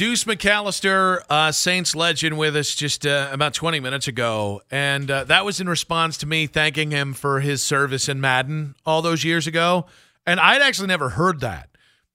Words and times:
Deuce 0.00 0.24
McAllister, 0.24 1.20
uh, 1.28 1.52
Saints 1.52 1.94
legend, 1.94 2.38
with 2.38 2.56
us 2.56 2.74
just 2.74 3.04
uh, 3.04 3.28
about 3.30 3.52
20 3.52 3.80
minutes 3.80 4.08
ago. 4.08 4.62
And 4.70 5.10
uh, 5.10 5.24
that 5.24 5.44
was 5.44 5.60
in 5.60 5.68
response 5.68 6.16
to 6.16 6.26
me 6.26 6.46
thanking 6.46 6.90
him 6.90 7.12
for 7.12 7.40
his 7.40 7.62
service 7.62 8.08
in 8.08 8.18
Madden 8.18 8.76
all 8.86 9.02
those 9.02 9.24
years 9.24 9.46
ago. 9.46 9.84
And 10.24 10.40
I'd 10.40 10.62
actually 10.62 10.88
never 10.88 11.10
heard 11.10 11.40
that. 11.40 11.68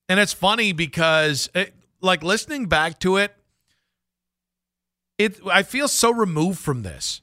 And 0.09 0.19
it's 0.19 0.33
funny 0.33 0.71
because, 0.71 1.47
it, 1.53 1.75
like, 2.01 2.23
listening 2.23 2.65
back 2.65 2.97
to 3.01 3.17
it, 3.17 3.35
it 5.19 5.37
I 5.45 5.61
feel 5.61 5.87
so 5.87 6.11
removed 6.11 6.57
from 6.57 6.81
this. 6.81 7.21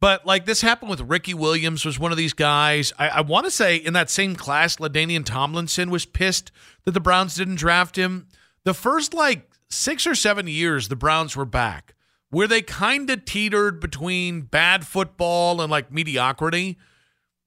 But 0.00 0.24
like 0.24 0.46
this 0.46 0.60
happened 0.60 0.90
with 0.90 1.00
Ricky 1.00 1.34
Williams 1.34 1.84
was 1.84 1.98
one 1.98 2.12
of 2.12 2.16
these 2.16 2.32
guys. 2.32 2.92
I, 2.96 3.08
I 3.08 3.20
want 3.22 3.46
to 3.46 3.50
say 3.50 3.74
in 3.74 3.94
that 3.94 4.10
same 4.10 4.36
class, 4.36 4.76
LaDainian 4.76 5.24
Tomlinson 5.24 5.90
was 5.90 6.06
pissed 6.06 6.52
that 6.84 6.92
the 6.92 7.00
Browns 7.00 7.34
didn't 7.34 7.56
draft 7.56 7.96
him. 7.96 8.28
The 8.62 8.72
first 8.72 9.12
like 9.12 9.50
six 9.70 10.06
or 10.06 10.14
seven 10.14 10.46
years 10.46 10.88
the 10.88 10.96
Browns 10.96 11.36
were 11.36 11.44
back, 11.44 11.94
where 12.30 12.46
they 12.46 12.62
kind 12.62 13.08
of 13.10 13.24
teetered 13.24 13.80
between 13.80 14.42
bad 14.42 14.86
football 14.86 15.60
and 15.60 15.70
like 15.70 15.92
mediocrity. 15.92 16.78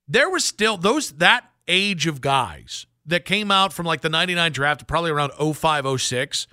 There 0.08 0.30
was 0.30 0.44
still 0.44 0.78
those 0.78 1.12
that 1.14 1.50
age 1.68 2.08
of 2.08 2.22
guys 2.22 2.86
that 3.06 3.26
came 3.26 3.52
out 3.52 3.74
from 3.74 3.86
like 3.86 4.02
the 4.02 4.10
99 4.10 4.52
draft, 4.52 4.88
probably 4.88 5.12
around 5.12 5.32
05, 5.32 6.02
06. 6.02 6.48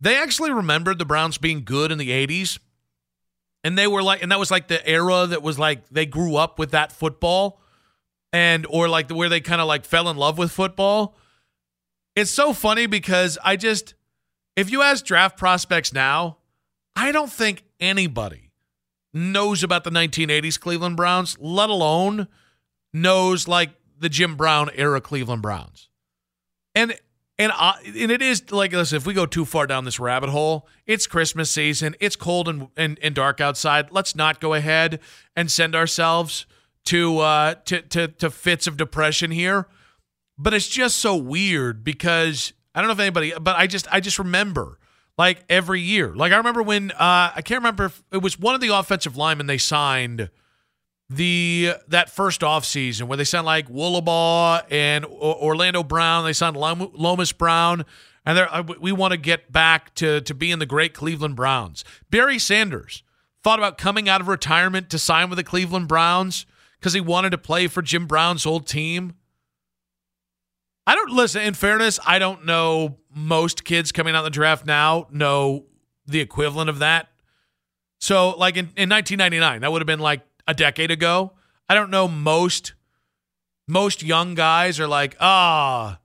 They 0.00 0.16
actually 0.16 0.52
remembered 0.52 0.98
the 0.98 1.04
Browns 1.04 1.38
being 1.38 1.64
good 1.64 1.92
in 1.92 1.98
the 1.98 2.10
80s. 2.10 2.58
And 3.62 3.76
they 3.76 3.86
were 3.86 4.02
like, 4.02 4.22
and 4.22 4.32
that 4.32 4.38
was 4.38 4.50
like 4.50 4.68
the 4.68 4.86
era 4.88 5.26
that 5.26 5.42
was 5.42 5.58
like 5.58 5.88
they 5.90 6.06
grew 6.06 6.36
up 6.36 6.58
with 6.58 6.70
that 6.70 6.92
football 6.92 7.60
and 8.32 8.66
or 8.70 8.88
like 8.88 9.10
where 9.10 9.28
they 9.28 9.40
kind 9.40 9.60
of 9.60 9.66
like 9.66 9.84
fell 9.84 10.08
in 10.08 10.16
love 10.16 10.38
with 10.38 10.50
football. 10.50 11.16
It's 12.16 12.30
so 12.30 12.52
funny 12.52 12.86
because 12.86 13.38
I 13.44 13.56
just 13.56 13.94
if 14.60 14.70
you 14.70 14.82
ask 14.82 15.04
draft 15.06 15.38
prospects 15.38 15.92
now, 15.92 16.36
I 16.94 17.12
don't 17.12 17.32
think 17.32 17.64
anybody 17.80 18.52
knows 19.14 19.62
about 19.62 19.84
the 19.84 19.90
1980s 19.90 20.60
Cleveland 20.60 20.98
Browns, 20.98 21.36
let 21.40 21.70
alone 21.70 22.28
knows 22.92 23.48
like 23.48 23.70
the 23.98 24.10
Jim 24.10 24.36
Brown 24.36 24.68
era 24.74 25.00
Cleveland 25.00 25.40
Browns. 25.40 25.88
And 26.74 26.94
and 27.38 27.52
and 27.58 28.10
it 28.12 28.20
is 28.20 28.52
like 28.52 28.72
listen, 28.74 28.96
if 28.96 29.06
we 29.06 29.14
go 29.14 29.24
too 29.24 29.46
far 29.46 29.66
down 29.66 29.86
this 29.86 29.98
rabbit 29.98 30.28
hole, 30.28 30.68
it's 30.86 31.06
Christmas 31.06 31.50
season, 31.50 31.96
it's 31.98 32.14
cold 32.14 32.46
and 32.46 32.68
and, 32.76 32.98
and 33.02 33.14
dark 33.14 33.40
outside. 33.40 33.90
Let's 33.90 34.14
not 34.14 34.40
go 34.40 34.52
ahead 34.52 35.00
and 35.34 35.50
send 35.50 35.74
ourselves 35.74 36.44
to 36.84 37.18
uh 37.20 37.54
to, 37.64 37.80
to 37.80 38.08
to 38.08 38.30
fits 38.30 38.66
of 38.66 38.76
depression 38.76 39.30
here. 39.30 39.68
But 40.36 40.52
it's 40.52 40.68
just 40.68 40.98
so 40.98 41.16
weird 41.16 41.82
because 41.82 42.52
I 42.80 42.82
don't 42.82 42.88
know 42.88 42.94
if 42.94 43.00
anybody, 43.00 43.34
but 43.38 43.56
I 43.56 43.66
just 43.66 43.86
I 43.92 44.00
just 44.00 44.18
remember 44.18 44.78
like 45.18 45.44
every 45.50 45.82
year. 45.82 46.14
Like 46.14 46.32
I 46.32 46.38
remember 46.38 46.62
when 46.62 46.92
uh, 46.92 47.30
I 47.36 47.42
can't 47.44 47.58
remember 47.58 47.84
if 47.84 48.02
it 48.10 48.22
was 48.22 48.38
one 48.38 48.54
of 48.54 48.62
the 48.62 48.68
offensive 48.68 49.18
linemen 49.18 49.48
they 49.48 49.58
signed 49.58 50.30
the 51.10 51.74
that 51.88 52.08
first 52.08 52.40
offseason 52.40 53.02
where 53.02 53.18
they 53.18 53.24
signed 53.24 53.44
like 53.44 53.68
Wohlabaugh 53.68 54.62
and 54.70 55.04
Orlando 55.04 55.82
Brown. 55.82 56.24
They 56.24 56.32
signed 56.32 56.56
Lomas 56.56 57.32
Brown, 57.32 57.84
and 58.24 58.38
uh, 58.38 58.64
we 58.80 58.92
want 58.92 59.12
to 59.12 59.18
get 59.18 59.52
back 59.52 59.94
to 59.96 60.22
to 60.22 60.32
being 60.32 60.58
the 60.58 60.64
great 60.64 60.94
Cleveland 60.94 61.36
Browns. 61.36 61.84
Barry 62.08 62.38
Sanders 62.38 63.02
thought 63.44 63.58
about 63.58 63.76
coming 63.76 64.08
out 64.08 64.22
of 64.22 64.28
retirement 64.28 64.88
to 64.88 64.98
sign 64.98 65.28
with 65.28 65.36
the 65.36 65.44
Cleveland 65.44 65.86
Browns 65.86 66.46
because 66.78 66.94
he 66.94 67.00
wanted 67.02 67.28
to 67.30 67.38
play 67.38 67.66
for 67.66 67.82
Jim 67.82 68.06
Brown's 68.06 68.46
old 68.46 68.66
team. 68.66 69.12
I 70.86 70.94
don't 70.94 71.10
listen. 71.10 71.42
In 71.42 71.54
fairness, 71.54 71.98
I 72.06 72.18
don't 72.18 72.44
know 72.46 72.98
most 73.14 73.64
kids 73.64 73.92
coming 73.92 74.14
out 74.14 74.22
the 74.22 74.30
draft 74.30 74.66
now 74.66 75.06
know 75.10 75.66
the 76.06 76.20
equivalent 76.20 76.70
of 76.70 76.80
that. 76.80 77.08
So, 78.00 78.30
like 78.30 78.56
in, 78.56 78.66
in 78.76 78.88
1999, 78.88 79.60
that 79.60 79.70
would 79.70 79.82
have 79.82 79.86
been 79.86 80.00
like 80.00 80.22
a 80.48 80.54
decade 80.54 80.90
ago. 80.90 81.32
I 81.68 81.74
don't 81.74 81.90
know 81.90 82.08
most 82.08 82.74
most 83.68 84.02
young 84.02 84.34
guys 84.34 84.80
are 84.80 84.88
like, 84.88 85.16
ah, 85.20 86.00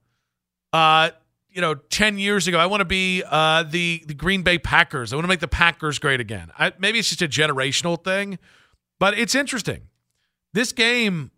uh, 0.72 1.10
you 1.50 1.62
know, 1.62 1.76
10 1.76 2.20
years 2.20 2.48
ago, 2.48 2.60
I 2.60 2.66
want 2.66 2.82
to 2.82 2.86
be 2.86 3.24
uh, 3.26 3.64
the 3.64 4.04
the 4.06 4.14
Green 4.14 4.44
Bay 4.44 4.60
Packers. 4.60 5.14
I 5.14 5.16
want 5.16 5.24
to 5.24 5.30
make 5.30 5.40
the 5.40 5.48
Packers 5.48 6.00
great 6.00 6.20
again. 6.20 6.52
I, 6.60 6.74
maybe 6.78 7.00
it's 7.00 7.10
just 7.10 7.22
a 7.22 7.28
generational 7.28 8.02
thing, 8.04 8.38
but 9.00 9.18
it's 9.18 9.34
interesting. 9.36 9.88
This 10.54 10.72
game 10.74 11.32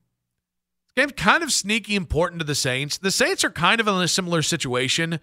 game 0.97 1.11
kind 1.11 1.43
of 1.43 1.51
sneaky 1.51 1.95
important 1.95 2.39
to 2.39 2.45
the 2.45 2.55
Saints. 2.55 2.97
The 2.97 3.11
Saints 3.11 3.43
are 3.43 3.51
kind 3.51 3.79
of 3.79 3.87
in 3.87 3.95
a 3.95 4.07
similar 4.07 4.41
situation 4.41 5.19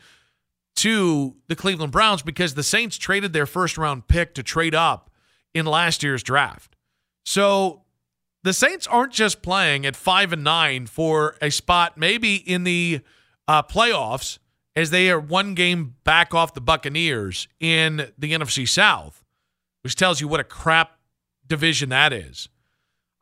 to 0.77 1.37
the 1.49 1.57
Cleveland 1.57 1.93
Browns 1.93 2.23
because 2.23 2.55
the 2.55 2.63
Saints 2.63 2.97
traded 2.97 3.33
their 3.33 3.47
first 3.47 3.77
round 3.77 4.09
pick 4.09 4.35
to 4.35 4.43
trade 4.43 4.75
up 4.75 5.11
in 5.53 5.67
last 5.67 6.03
year's 6.03 6.23
draft. 6.23 6.77
So 7.25 7.83
the 8.43 8.53
Saints 8.53 8.87
aren't 8.87 9.13
just 9.13 9.43
playing 9.43 9.85
at 9.87 9.97
5 9.97 10.33
and 10.33 10.45
9 10.45 10.87
for 10.87 11.37
a 11.41 11.51
spot 11.51 11.99
maybe 11.99 12.37
in 12.37 12.65
the 12.65 13.01
uh, 13.49 13.63
playoffs 13.63 14.39
as 14.77 14.91
they 14.91 15.11
are 15.11 15.21
one 15.21 15.55
game 15.55 15.97
back 16.05 16.35
off 16.35 16.55
the 16.55 16.61
Buccaneers 16.61 17.49
in 17.61 18.13
the 18.19 18.33
NFC 18.33 18.69
South, 18.69 19.25
which 19.83 19.97
tells 19.97 20.21
you 20.21 20.29
what 20.29 20.41
a 20.41 20.45
crap 20.45 20.99
division 21.47 21.89
that 21.91 22.13
is. 22.13 22.49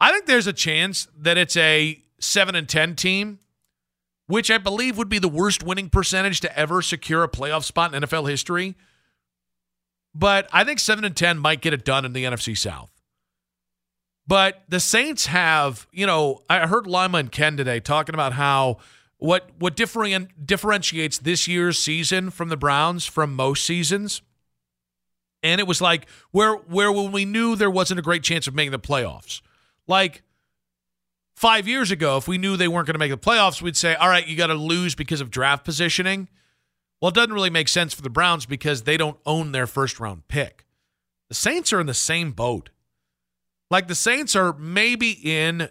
I 0.00 0.10
think 0.10 0.26
there's 0.26 0.46
a 0.46 0.52
chance 0.52 1.06
that 1.16 1.36
it's 1.38 1.56
a 1.56 2.02
7 2.22 2.54
and 2.54 2.68
10 2.68 2.96
team, 2.96 3.38
which 4.26 4.50
I 4.50 4.58
believe 4.58 4.96
would 4.96 5.08
be 5.08 5.18
the 5.18 5.28
worst 5.28 5.62
winning 5.62 5.90
percentage 5.90 6.40
to 6.40 6.58
ever 6.58 6.82
secure 6.82 7.22
a 7.22 7.28
playoff 7.28 7.64
spot 7.64 7.94
in 7.94 8.02
NFL 8.02 8.28
history. 8.30 8.76
But 10.14 10.48
I 10.52 10.64
think 10.64 10.78
7 10.78 11.04
and 11.04 11.16
10 11.16 11.38
might 11.38 11.60
get 11.60 11.72
it 11.72 11.84
done 11.84 12.04
in 12.04 12.12
the 12.12 12.24
NFC 12.24 12.56
South. 12.56 12.90
But 14.26 14.62
the 14.68 14.80
Saints 14.80 15.26
have, 15.26 15.86
you 15.90 16.06
know, 16.06 16.42
I 16.48 16.66
heard 16.66 16.86
Lima 16.86 17.18
and 17.18 17.32
Ken 17.32 17.56
today 17.56 17.80
talking 17.80 18.14
about 18.14 18.34
how 18.34 18.78
what 19.18 19.50
what 19.58 19.76
different, 19.76 20.46
differentiates 20.46 21.18
this 21.18 21.48
year's 21.48 21.78
season 21.78 22.30
from 22.30 22.48
the 22.48 22.56
Browns 22.56 23.04
from 23.04 23.34
most 23.34 23.64
seasons. 23.64 24.22
And 25.42 25.60
it 25.60 25.66
was 25.66 25.80
like 25.80 26.06
where 26.30 26.54
where 26.54 26.92
when 26.92 27.10
we 27.10 27.24
knew 27.24 27.56
there 27.56 27.70
wasn't 27.70 27.98
a 27.98 28.02
great 28.02 28.22
chance 28.22 28.46
of 28.46 28.54
making 28.54 28.70
the 28.70 28.78
playoffs. 28.78 29.40
Like 29.88 30.22
Five 31.34 31.66
years 31.66 31.90
ago, 31.90 32.16
if 32.18 32.28
we 32.28 32.38
knew 32.38 32.56
they 32.56 32.68
weren't 32.68 32.86
going 32.86 32.94
to 32.94 32.98
make 32.98 33.10
the 33.10 33.18
playoffs, 33.18 33.62
we'd 33.62 33.76
say, 33.76 33.94
all 33.94 34.08
right, 34.08 34.26
you 34.26 34.36
got 34.36 34.48
to 34.48 34.54
lose 34.54 34.94
because 34.94 35.20
of 35.20 35.30
draft 35.30 35.64
positioning. 35.64 36.28
Well, 37.00 37.08
it 37.08 37.14
doesn't 37.14 37.32
really 37.32 37.50
make 37.50 37.68
sense 37.68 37.94
for 37.94 38.02
the 38.02 38.10
Browns 38.10 38.46
because 38.46 38.82
they 38.82 38.96
don't 38.96 39.18
own 39.26 39.52
their 39.52 39.66
first 39.66 39.98
round 39.98 40.28
pick. 40.28 40.66
The 41.28 41.34
Saints 41.34 41.72
are 41.72 41.80
in 41.80 41.86
the 41.86 41.94
same 41.94 42.32
boat. 42.32 42.70
Like 43.70 43.88
the 43.88 43.94
Saints 43.94 44.36
are 44.36 44.52
maybe 44.52 45.10
in 45.10 45.68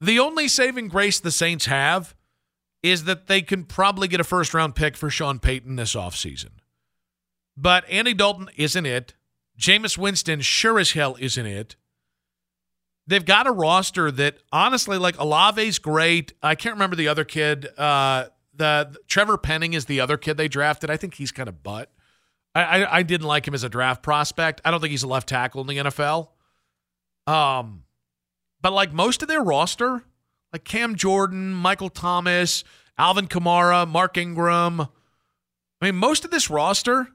the 0.00 0.18
only 0.18 0.48
saving 0.48 0.88
grace 0.88 1.20
the 1.20 1.30
Saints 1.30 1.66
have 1.66 2.14
is 2.82 3.04
that 3.04 3.26
they 3.28 3.42
can 3.42 3.64
probably 3.64 4.08
get 4.08 4.20
a 4.20 4.24
first 4.24 4.52
round 4.54 4.74
pick 4.74 4.96
for 4.96 5.08
Sean 5.08 5.38
Payton 5.38 5.76
this 5.76 5.94
offseason. 5.94 6.50
But 7.56 7.88
Andy 7.88 8.14
Dalton 8.14 8.50
isn't 8.56 8.86
it. 8.86 9.14
Jameis 9.58 9.98
Winston 9.98 10.40
sure 10.40 10.78
as 10.78 10.92
hell 10.92 11.16
isn't 11.18 11.46
it 11.46 11.76
they've 13.08 13.24
got 13.24 13.46
a 13.46 13.50
roster 13.50 14.10
that 14.12 14.38
honestly, 14.52 14.98
like 14.98 15.18
Olave's 15.18 15.78
great. 15.78 16.34
I 16.42 16.54
can't 16.54 16.74
remember 16.74 16.94
the 16.94 17.08
other 17.08 17.24
kid. 17.24 17.66
Uh, 17.76 18.26
the, 18.54 18.90
the 18.92 18.98
Trevor 19.08 19.38
Penning 19.38 19.72
is 19.72 19.86
the 19.86 20.00
other 20.00 20.16
kid 20.16 20.36
they 20.36 20.46
drafted. 20.46 20.90
I 20.90 20.96
think 20.96 21.14
he's 21.14 21.32
kind 21.32 21.48
of 21.48 21.62
butt. 21.62 21.90
I, 22.54 22.62
I, 22.62 22.98
I 22.98 23.02
didn't 23.02 23.26
like 23.26 23.48
him 23.48 23.54
as 23.54 23.64
a 23.64 23.68
draft 23.68 24.02
prospect. 24.02 24.60
I 24.64 24.70
don't 24.70 24.80
think 24.80 24.90
he's 24.92 25.02
a 25.02 25.08
left 25.08 25.28
tackle 25.28 25.60
in 25.62 25.66
the 25.66 25.76
NFL. 25.90 26.28
Um, 27.26 27.84
but 28.60 28.72
like 28.72 28.92
most 28.92 29.22
of 29.22 29.28
their 29.28 29.42
roster, 29.42 30.02
like 30.52 30.64
Cam 30.64 30.94
Jordan, 30.94 31.52
Michael 31.52 31.90
Thomas, 31.90 32.62
Alvin 32.96 33.26
Kamara, 33.26 33.88
Mark 33.88 34.16
Ingram. 34.16 34.80
I 34.82 35.84
mean, 35.84 35.96
most 35.96 36.24
of 36.24 36.30
this 36.30 36.50
roster, 36.50 37.08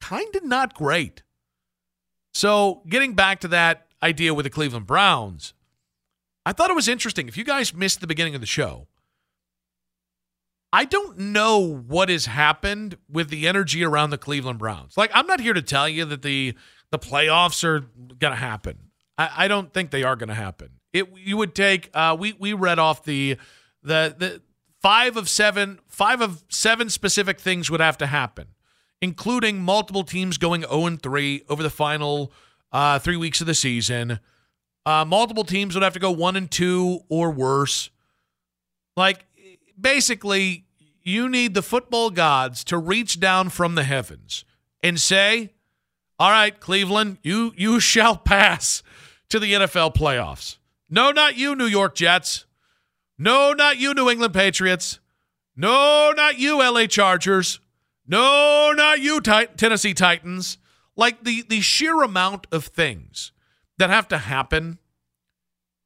kind 0.00 0.34
of 0.34 0.44
not 0.44 0.74
great. 0.74 1.22
So, 2.32 2.82
getting 2.88 3.14
back 3.14 3.40
to 3.40 3.48
that 3.48 3.89
idea 4.02 4.34
with 4.34 4.44
the 4.44 4.50
Cleveland 4.50 4.86
Browns, 4.86 5.54
I 6.46 6.52
thought 6.52 6.70
it 6.70 6.76
was 6.76 6.88
interesting. 6.88 7.28
If 7.28 7.36
you 7.36 7.44
guys 7.44 7.74
missed 7.74 8.00
the 8.00 8.06
beginning 8.06 8.34
of 8.34 8.40
the 8.40 8.46
show, 8.46 8.88
I 10.72 10.84
don't 10.84 11.18
know 11.18 11.58
what 11.58 12.08
has 12.08 12.26
happened 12.26 12.96
with 13.10 13.28
the 13.28 13.48
energy 13.48 13.84
around 13.84 14.10
the 14.10 14.18
Cleveland 14.18 14.58
Browns. 14.58 14.96
Like, 14.96 15.10
I'm 15.12 15.26
not 15.26 15.40
here 15.40 15.52
to 15.52 15.62
tell 15.62 15.88
you 15.88 16.04
that 16.06 16.22
the 16.22 16.54
the 16.90 16.98
playoffs 16.98 17.62
are 17.64 17.80
going 18.18 18.32
to 18.32 18.36
happen. 18.36 18.90
I, 19.16 19.30
I, 19.44 19.48
don't 19.48 19.72
think 19.72 19.90
they 19.92 20.02
are 20.02 20.16
going 20.16 20.28
to 20.28 20.34
happen. 20.34 20.70
It 20.92 21.08
you 21.16 21.36
would 21.36 21.54
take. 21.54 21.90
Uh, 21.94 22.16
we 22.18 22.34
we 22.34 22.52
read 22.52 22.78
off 22.78 23.04
the 23.04 23.36
the 23.82 24.14
the 24.16 24.42
five 24.80 25.16
of 25.16 25.28
seven 25.28 25.80
five 25.88 26.20
of 26.20 26.44
seven 26.48 26.88
specific 26.88 27.40
things 27.40 27.70
would 27.70 27.80
have 27.80 27.98
to 27.98 28.06
happen, 28.06 28.48
including 29.00 29.60
multiple 29.60 30.04
teams 30.04 30.38
going 30.38 30.62
0 30.62 30.86
and 30.86 31.02
3 31.02 31.44
over 31.48 31.62
the 31.62 31.70
final 31.70 32.32
uh, 32.72 32.98
three 32.98 33.16
weeks 33.16 33.40
of 33.40 33.46
the 33.46 33.54
season. 33.54 34.20
Uh, 34.86 35.04
multiple 35.04 35.44
teams 35.44 35.74
would 35.74 35.82
have 35.82 35.92
to 35.92 35.98
go 35.98 36.10
one 36.10 36.36
and 36.36 36.50
two 36.50 37.00
or 37.08 37.30
worse. 37.30 37.90
Like 38.96 39.24
basically, 39.78 40.64
you 41.02 41.28
need 41.28 41.54
the 41.54 41.62
football 41.62 42.10
gods 42.10 42.64
to 42.64 42.78
reach 42.78 43.20
down 43.20 43.50
from 43.50 43.74
the 43.74 43.84
heavens 43.84 44.44
and 44.82 45.00
say, 45.00 45.52
"All 46.18 46.30
right, 46.30 46.58
Cleveland, 46.58 47.18
you 47.22 47.52
you 47.56 47.80
shall 47.92 48.16
pass 48.16 48.82
to 49.28 49.38
the 49.38 49.52
NFL 49.52 49.94
playoffs." 49.94 50.56
No, 50.88 51.12
not 51.12 51.36
you, 51.36 51.54
New 51.54 51.66
York 51.66 51.94
Jets. 51.94 52.46
No, 53.16 53.52
not 53.52 53.78
you, 53.78 53.94
New 53.94 54.08
England 54.10 54.34
Patriots. 54.34 54.98
No, 55.54 56.12
not 56.16 56.38
you, 56.38 56.58
LA 56.58 56.86
Chargers. 56.86 57.60
No, 58.06 58.72
not 58.74 59.00
you, 59.00 59.20
Tennessee 59.20 59.94
Titans. 59.94 60.58
Like 60.96 61.24
the 61.24 61.42
the 61.48 61.60
sheer 61.60 62.02
amount 62.02 62.46
of 62.52 62.66
things 62.66 63.32
that 63.78 63.90
have 63.90 64.08
to 64.08 64.18
happen 64.18 64.78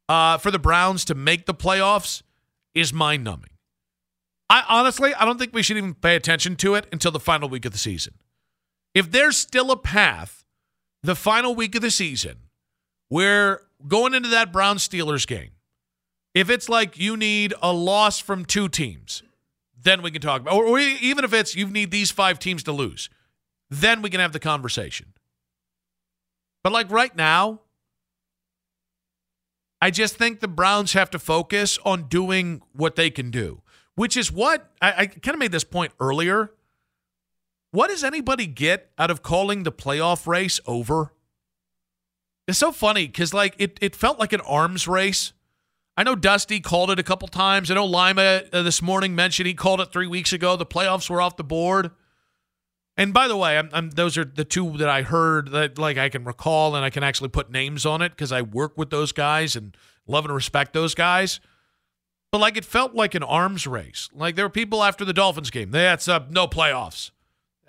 uh, 0.09 0.39
for 0.39 0.51
the 0.51 0.59
Browns 0.59 1.05
to 1.06 1.15
make 1.15 1.47
the 1.47 1.55
playoffs 1.55 2.23
is 2.75 2.93
mind 2.93 3.25
numbing. 3.25 3.51
I 4.51 4.65
honestly, 4.69 5.15
I 5.15 5.25
don't 5.25 5.39
think 5.39 5.55
we 5.55 5.62
should 5.62 5.77
even 5.77 5.95
pay 5.95 6.17
attention 6.17 6.56
to 6.56 6.75
it 6.75 6.87
until 6.93 7.11
the 7.11 7.21
final 7.21 7.49
week 7.49 7.65
of 7.65 7.73
the 7.73 7.79
season. 7.79 8.15
If 8.95 9.11
there's 9.11 9.37
still 9.37 9.71
a 9.71 9.77
path, 9.77 10.45
the 11.03 11.15
final 11.15 11.55
week 11.55 11.75
of 11.75 11.83
the 11.83 11.91
season, 11.91 12.37
where 13.09 13.62
going 13.87 14.15
into 14.15 14.29
that 14.31 14.53
Brown 14.53 14.77
Steelers 14.77 15.27
game, 15.27 15.50
if 16.35 16.50
it's 16.50 16.69
like 16.69 16.99
you 16.99 17.17
need 17.17 17.55
a 17.62 17.73
loss 17.73 18.19
from 18.19 18.45
two 18.45 18.69
teams, 18.69 19.23
then 19.81 20.03
we 20.03 20.11
can 20.11 20.21
talk 20.21 20.41
about, 20.43 20.55
or, 20.55 20.65
or 20.65 20.79
even 20.79 21.25
if 21.25 21.33
it's 21.33 21.55
you 21.55 21.67
need 21.69 21.91
these 21.91 22.11
five 22.11 22.39
teams 22.39 22.62
to 22.65 22.73
lose, 22.73 23.09
then 23.75 24.03
we 24.03 24.11
can 24.11 24.21
have 24.21 24.32
the 24.32 24.41
conversation. 24.41 25.12
But 26.62 26.73
like 26.73 26.91
right 26.91 27.15
now, 27.15 27.61
I 29.81 29.91
just 29.91 30.17
think 30.17 30.41
the 30.41 30.49
Browns 30.49 30.94
have 30.94 31.11
to 31.11 31.19
focus 31.19 31.79
on 31.85 32.05
doing 32.09 32.62
what 32.73 32.97
they 32.97 33.11
can 33.11 33.31
do, 33.31 33.61
which 33.97 34.17
is 34.17 34.32
what 34.32 34.71
I, 34.81 34.93
I 34.93 35.06
kind 35.06 35.35
of 35.35 35.38
made 35.38 35.53
this 35.53 35.65
point 35.65 35.93
earlier. 36.00 36.53
What 37.71 37.88
does 37.88 38.03
anybody 38.03 38.47
get 38.47 38.91
out 38.99 39.11
of 39.11 39.23
calling 39.23 39.65
the 39.65 39.73
playoff 39.73 40.26
race 40.26 40.59
over? 40.67 41.12
It's 42.47 42.59
so 42.59 42.73
funny 42.73 43.06
because 43.06 43.35
like 43.35 43.56
it, 43.59 43.79
it 43.82 43.97
felt 43.97 44.19
like 44.19 44.32
an 44.32 44.41
arms 44.43 44.88
race. 44.88 45.32
I 45.97 46.03
know 46.03 46.15
Dusty 46.15 46.61
called 46.61 46.91
it 46.91 46.99
a 46.99 47.03
couple 47.03 47.29
times. 47.29 47.71
I 47.71 47.75
know 47.75 47.85
Lima 47.87 48.43
uh, 48.53 48.62
this 48.62 48.81
morning 48.81 49.15
mentioned 49.15 49.47
he 49.47 49.55
called 49.55 49.81
it 49.81 49.93
three 49.93 50.06
weeks 50.06 50.32
ago. 50.32 50.56
The 50.56 50.67
playoffs 50.67 51.09
were 51.11 51.21
off 51.21 51.37
the 51.37 51.44
board. 51.44 51.91
And 52.96 53.12
by 53.12 53.26
the 53.26 53.37
way, 53.37 53.58
I'm, 53.58 53.69
I'm, 53.73 53.91
those 53.91 54.17
are 54.17 54.25
the 54.25 54.44
two 54.44 54.76
that 54.79 54.88
I 54.88 55.02
heard 55.02 55.50
that 55.50 55.79
like 55.79 55.99
I 55.99 56.08
can 56.08 56.25
recall 56.25 56.76
and 56.76 56.85
I 56.85 56.91
can 56.91 57.02
actually 57.02 57.29
put 57.29 57.50
names 57.50 57.85
on 57.85 58.02
it 58.02 58.11
because 58.11 58.31
I 58.31 58.43
work 58.43 58.79
with 58.79 58.91
those 58.91 59.11
guys 59.11 59.56
and 59.56 59.76
love 60.06 60.25
and 60.25 60.35
respect 60.35 60.73
those 60.73 60.94
guys. 60.94 61.41
But 62.31 62.38
like 62.38 62.56
it 62.56 62.64
felt 62.64 62.94
like 62.94 63.14
an 63.14 63.23
arms 63.23 63.67
race. 63.67 64.08
Like 64.14 64.37
there 64.37 64.44
were 64.44 64.50
people 64.50 64.82
after 64.82 65.05
the 65.05 65.12
Dolphins 65.12 65.50
game. 65.50 65.73
They 65.73 65.85
had 65.85 66.08
uh, 66.08 66.20
no 66.31 66.46
playoffs. 66.46 67.11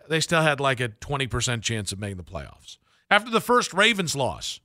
They 0.07 0.19
still 0.19 0.41
had 0.41 0.59
like 0.59 0.79
a 0.79 0.89
20% 0.89 1.61
chance 1.63 1.91
of 1.91 1.99
making 1.99 2.17
the 2.17 2.23
playoffs. 2.23 2.77
After 3.09 3.31
the 3.31 3.41
first 3.41 3.73
Ravens 3.73 4.15
loss, 4.15 4.59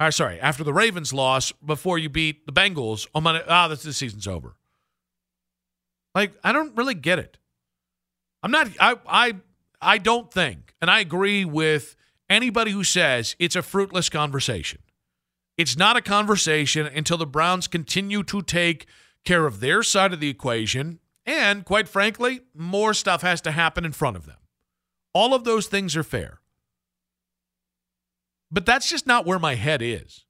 or 0.00 0.10
sorry, 0.10 0.40
after 0.40 0.64
the 0.64 0.72
Ravens 0.72 1.12
loss 1.12 1.52
before 1.52 1.98
you 1.98 2.08
beat 2.08 2.46
the 2.46 2.52
Bengals 2.52 3.06
on 3.14 3.24
Monday, 3.24 3.42
ah, 3.48 3.66
oh, 3.66 3.68
this 3.68 3.82
the 3.82 3.92
season's 3.92 4.26
over. 4.26 4.54
Like 6.14 6.32
I 6.42 6.52
don't 6.52 6.76
really 6.76 6.94
get 6.94 7.18
it. 7.18 7.38
I'm 8.42 8.50
not. 8.50 8.68
I 8.80 8.96
I 9.06 9.34
I 9.80 9.98
don't 9.98 10.32
think, 10.32 10.74
and 10.80 10.90
I 10.90 11.00
agree 11.00 11.44
with 11.44 11.96
anybody 12.28 12.72
who 12.72 12.84
says 12.84 13.36
it's 13.38 13.56
a 13.56 13.62
fruitless 13.62 14.08
conversation. 14.08 14.80
It's 15.56 15.76
not 15.76 15.96
a 15.96 16.02
conversation 16.02 16.86
until 16.86 17.16
the 17.16 17.26
Browns 17.26 17.66
continue 17.66 18.22
to 18.24 18.42
take 18.42 18.86
care 19.24 19.46
of 19.46 19.60
their 19.60 19.82
side 19.82 20.12
of 20.12 20.20
the 20.20 20.28
equation. 20.28 21.00
And 21.26 21.64
quite 21.64 21.88
frankly, 21.88 22.40
more 22.54 22.94
stuff 22.94 23.22
has 23.22 23.40
to 23.42 23.50
happen 23.50 23.84
in 23.84 23.92
front 23.92 24.16
of 24.16 24.26
them. 24.26 24.38
All 25.12 25.34
of 25.34 25.44
those 25.44 25.66
things 25.66 25.96
are 25.96 26.04
fair. 26.04 26.40
But 28.50 28.66
that's 28.66 28.88
just 28.88 29.06
not 29.06 29.26
where 29.26 29.38
my 29.38 29.56
head 29.56 29.82
is. 29.82 30.24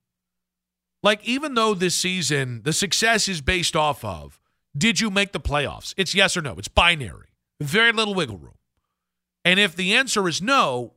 Like, 1.03 1.25
even 1.25 1.55
though 1.55 1.75
this 1.75 1.95
season, 1.95 2.63
the 2.65 2.73
success 2.73 3.29
is 3.29 3.41
based 3.41 3.77
off 3.77 4.05
of 4.05 4.41
did 4.77 5.01
you 5.01 5.11
make 5.11 5.33
the 5.33 5.41
playoffs? 5.41 5.95
It's 5.97 6.15
yes 6.15 6.37
or 6.37 6.43
no, 6.43 6.55
it's 6.59 6.69
binary, 6.69 7.29
very 7.61 7.93
little 7.93 8.15
wiggle 8.15 8.39
room. 8.39 8.58
And 9.49 9.59
if 9.59 9.75
the 9.75 9.95
answer 9.95 10.29
is 10.29 10.43
no, 10.43 10.93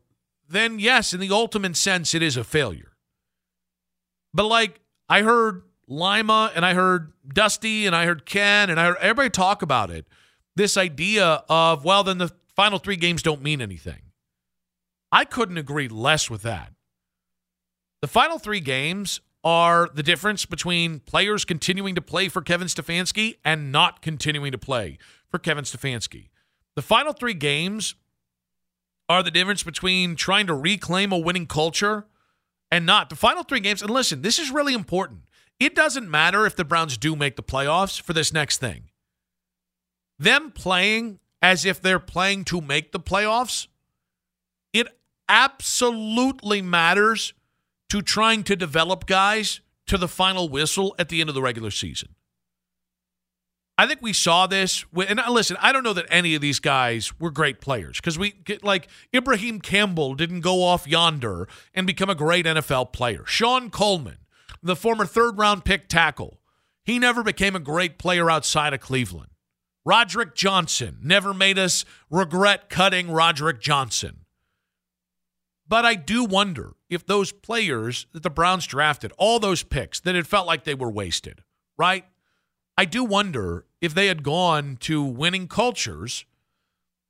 then 0.49 0.77
yes, 0.77 1.13
in 1.13 1.21
the 1.21 1.31
ultimate 1.31 1.77
sense, 1.77 2.13
it 2.13 2.21
is 2.21 2.35
a 2.35 2.43
failure. 2.43 2.97
But 4.33 4.47
like, 4.47 4.81
I 5.07 5.21
heard 5.21 5.61
Lima 5.87 6.51
and 6.53 6.65
I 6.65 6.73
heard 6.73 7.13
Dusty 7.33 7.85
and 7.85 7.95
I 7.95 8.05
heard 8.05 8.25
Ken 8.25 8.69
and 8.69 8.77
I 8.77 8.87
heard 8.87 8.97
everybody 8.99 9.29
talk 9.29 9.61
about 9.61 9.89
it. 9.89 10.05
This 10.57 10.75
idea 10.75 11.45
of, 11.47 11.85
well, 11.85 12.03
then 12.03 12.17
the 12.17 12.33
final 12.53 12.77
three 12.77 12.97
games 12.97 13.23
don't 13.23 13.41
mean 13.41 13.61
anything. 13.61 14.01
I 15.13 15.23
couldn't 15.23 15.57
agree 15.57 15.87
less 15.87 16.29
with 16.29 16.41
that. 16.41 16.73
The 18.01 18.09
final 18.09 18.37
three 18.37 18.59
games 18.59 19.21
are 19.45 19.89
the 19.93 20.03
difference 20.03 20.45
between 20.45 20.99
players 20.99 21.45
continuing 21.45 21.95
to 21.95 22.01
play 22.01 22.27
for 22.27 22.41
Kevin 22.41 22.67
Stefanski 22.67 23.37
and 23.45 23.71
not 23.71 24.01
continuing 24.01 24.51
to 24.51 24.57
play 24.57 24.97
for 25.29 25.39
Kevin 25.39 25.63
Stefanski. 25.63 26.27
The 26.75 26.81
final 26.81 27.13
three 27.13 27.33
games 27.33 27.95
are 29.11 29.23
the 29.23 29.31
difference 29.31 29.63
between 29.63 30.15
trying 30.15 30.47
to 30.47 30.53
reclaim 30.53 31.11
a 31.11 31.17
winning 31.17 31.45
culture 31.45 32.05
and 32.71 32.85
not. 32.85 33.09
The 33.09 33.15
final 33.15 33.43
three 33.43 33.59
games, 33.59 33.81
and 33.81 33.91
listen, 33.91 34.21
this 34.21 34.39
is 34.39 34.51
really 34.51 34.73
important. 34.73 35.21
It 35.59 35.75
doesn't 35.75 36.09
matter 36.09 36.45
if 36.45 36.55
the 36.55 36.63
Browns 36.63 36.97
do 36.97 37.15
make 37.15 37.35
the 37.35 37.43
playoffs 37.43 38.01
for 38.01 38.13
this 38.13 38.33
next 38.33 38.59
thing. 38.59 38.89
Them 40.17 40.51
playing 40.51 41.19
as 41.41 41.65
if 41.65 41.81
they're 41.81 41.99
playing 41.99 42.45
to 42.45 42.61
make 42.61 42.91
the 42.91 42.99
playoffs, 42.99 43.67
it 44.73 44.87
absolutely 45.27 46.61
matters 46.61 47.33
to 47.89 48.01
trying 48.01 48.43
to 48.43 48.55
develop 48.55 49.05
guys 49.05 49.59
to 49.87 49.97
the 49.97 50.07
final 50.07 50.47
whistle 50.47 50.95
at 50.97 51.09
the 51.09 51.19
end 51.19 51.29
of 51.29 51.35
the 51.35 51.41
regular 51.41 51.71
season. 51.71 52.15
I 53.81 53.87
think 53.87 54.03
we 54.03 54.13
saw 54.13 54.45
this. 54.45 54.85
And 54.95 55.19
listen, 55.31 55.57
I 55.59 55.71
don't 55.71 55.81
know 55.81 55.93
that 55.93 56.05
any 56.11 56.35
of 56.35 56.41
these 56.41 56.59
guys 56.59 57.19
were 57.19 57.31
great 57.31 57.59
players 57.61 57.97
because 57.97 58.15
we 58.15 58.29
get 58.29 58.63
like 58.63 58.87
Ibraheim 59.11 59.59
Campbell 59.59 60.13
didn't 60.13 60.41
go 60.41 60.61
off 60.61 60.87
yonder 60.87 61.47
and 61.73 61.87
become 61.87 62.07
a 62.07 62.13
great 62.13 62.45
NFL 62.45 62.93
player. 62.93 63.25
Shon 63.25 63.71
Coleman, 63.71 64.19
the 64.61 64.75
former 64.75 65.07
third 65.07 65.39
round 65.39 65.65
pick 65.65 65.87
tackle, 65.87 66.39
he 66.83 66.99
never 66.99 67.23
became 67.23 67.55
a 67.55 67.59
great 67.59 67.97
player 67.97 68.29
outside 68.29 68.71
of 68.75 68.81
Cleveland. 68.81 69.31
Roderick 69.83 70.35
Johnson 70.35 70.99
never 71.01 71.33
made 71.33 71.57
us 71.57 71.83
regret 72.11 72.69
cutting 72.69 73.09
Roderick 73.09 73.59
Johnson. 73.61 74.25
But 75.67 75.85
I 75.85 75.95
do 75.95 76.23
wonder 76.23 76.73
if 76.87 77.07
those 77.07 77.31
players 77.31 78.05
that 78.11 78.21
the 78.21 78.29
Browns 78.29 78.67
drafted, 78.67 79.11
all 79.17 79.39
those 79.39 79.63
picks, 79.63 79.99
that 80.01 80.13
it 80.13 80.27
felt 80.27 80.45
like 80.45 80.65
they 80.65 80.75
were 80.75 80.91
wasted, 80.91 81.41
right? 81.79 82.05
I 82.77 82.85
do 82.85 83.03
wonder 83.03 83.65
if 83.81 83.93
they 83.93 84.07
had 84.07 84.23
gone 84.23 84.77
to 84.81 85.03
winning 85.03 85.47
cultures 85.47 86.25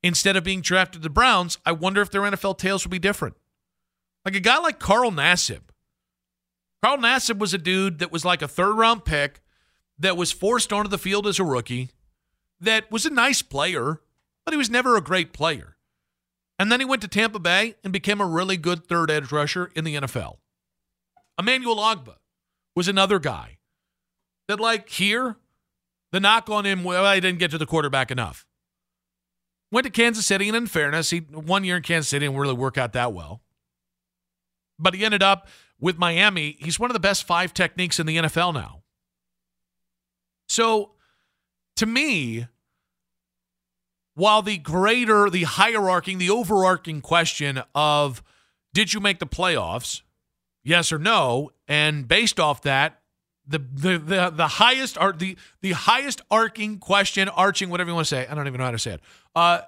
instead 0.01 0.35
of 0.35 0.43
being 0.43 0.61
drafted 0.61 1.01
to 1.01 1.07
the 1.07 1.13
Browns, 1.13 1.57
I 1.65 1.73
wonder 1.73 2.01
if 2.01 2.09
their 2.09 2.21
NFL 2.21 2.57
tales 2.57 2.85
would 2.85 2.91
be 2.91 2.99
different. 2.99 3.35
Like 4.25 4.35
a 4.35 4.39
guy 4.39 4.57
like 4.59 4.79
Carl 4.79 5.11
Nassib. 5.11 5.61
Carl 6.81 6.97
Nassib 6.97 7.37
was 7.37 7.53
a 7.53 7.59
dude 7.59 7.99
that 7.99 8.11
was 8.11 8.25
like 8.25 8.41
a 8.41 8.47
third 8.47 8.75
round 8.75 9.05
pick 9.05 9.41
that 9.99 10.17
was 10.17 10.31
forced 10.31 10.73
onto 10.73 10.89
the 10.89 10.97
field 10.97 11.27
as 11.27 11.39
a 11.39 11.43
rookie, 11.43 11.89
that 12.59 12.91
was 12.91 13.05
a 13.05 13.09
nice 13.09 13.41
player, 13.41 14.01
but 14.45 14.53
he 14.53 14.57
was 14.57 14.69
never 14.69 14.95
a 14.95 15.01
great 15.01 15.33
player. 15.33 15.77
And 16.57 16.71
then 16.71 16.79
he 16.79 16.85
went 16.85 17.01
to 17.01 17.07
Tampa 17.07 17.39
Bay 17.39 17.75
and 17.83 17.91
became 17.91 18.21
a 18.21 18.25
really 18.25 18.57
good 18.57 18.85
third 18.85 19.09
edge 19.09 19.31
rusher 19.31 19.71
in 19.75 19.83
the 19.83 19.95
NFL. 19.95 20.37
Emmanuel 21.39 21.77
Ogbah 21.77 22.17
was 22.75 22.87
another 22.87 23.17
guy 23.19 23.57
that, 24.47 24.59
like, 24.59 24.89
here, 24.89 25.37
the 26.11 26.19
knock 26.19 26.49
on 26.49 26.65
him, 26.65 26.83
well, 26.83 27.13
he 27.13 27.19
didn't 27.21 27.39
get 27.39 27.51
to 27.51 27.57
the 27.57 27.65
quarterback 27.65 28.11
enough. 28.11 28.45
Went 29.71 29.85
to 29.85 29.91
Kansas 29.91 30.25
City, 30.25 30.47
and 30.47 30.57
in 30.57 30.67
fairness, 30.67 31.09
he 31.11 31.19
one 31.19 31.63
year 31.63 31.77
in 31.77 31.83
Kansas 31.83 32.09
City 32.09 32.25
didn't 32.25 32.37
really 32.37 32.53
work 32.53 32.77
out 32.77 32.93
that 32.93 33.13
well. 33.13 33.41
But 34.77 34.93
he 34.93 35.05
ended 35.05 35.23
up 35.23 35.47
with 35.79 35.97
Miami. 35.97 36.57
He's 36.59 36.79
one 36.79 36.89
of 36.89 36.93
the 36.93 36.99
best 36.99 37.23
five 37.23 37.53
techniques 37.53 37.99
in 37.99 38.05
the 38.05 38.17
NFL 38.17 38.53
now. 38.53 38.83
So, 40.47 40.91
to 41.77 41.85
me, 41.85 42.47
while 44.15 44.41
the 44.41 44.57
greater, 44.57 45.29
the 45.29 45.43
hierarchy, 45.43 46.15
the 46.15 46.29
overarching 46.29 47.01
question 47.01 47.63
of 47.73 48.21
did 48.73 48.93
you 48.93 48.99
make 48.99 49.19
the 49.19 49.27
playoffs, 49.27 50.01
yes 50.63 50.91
or 50.91 50.99
no, 50.99 51.51
and 51.67 52.07
based 52.07 52.39
off 52.39 52.61
that, 52.63 53.00
the 53.59 53.97
the 53.97 54.31
the, 54.35 54.47
highest 54.47 54.97
art 54.97 55.19
the 55.19 55.37
the 55.61 55.71
highest 55.71 56.21
arcing 56.31 56.79
question, 56.79 57.29
arching, 57.29 57.69
whatever 57.69 57.89
you 57.89 57.95
want 57.95 58.07
to 58.07 58.15
say. 58.15 58.27
I 58.27 58.33
don't 58.35 58.47
even 58.47 58.59
know 58.59 58.65
how 58.65 58.71
to 58.71 58.79
say 58.79 58.93
it. 58.93 59.01
Uh, 59.35 59.61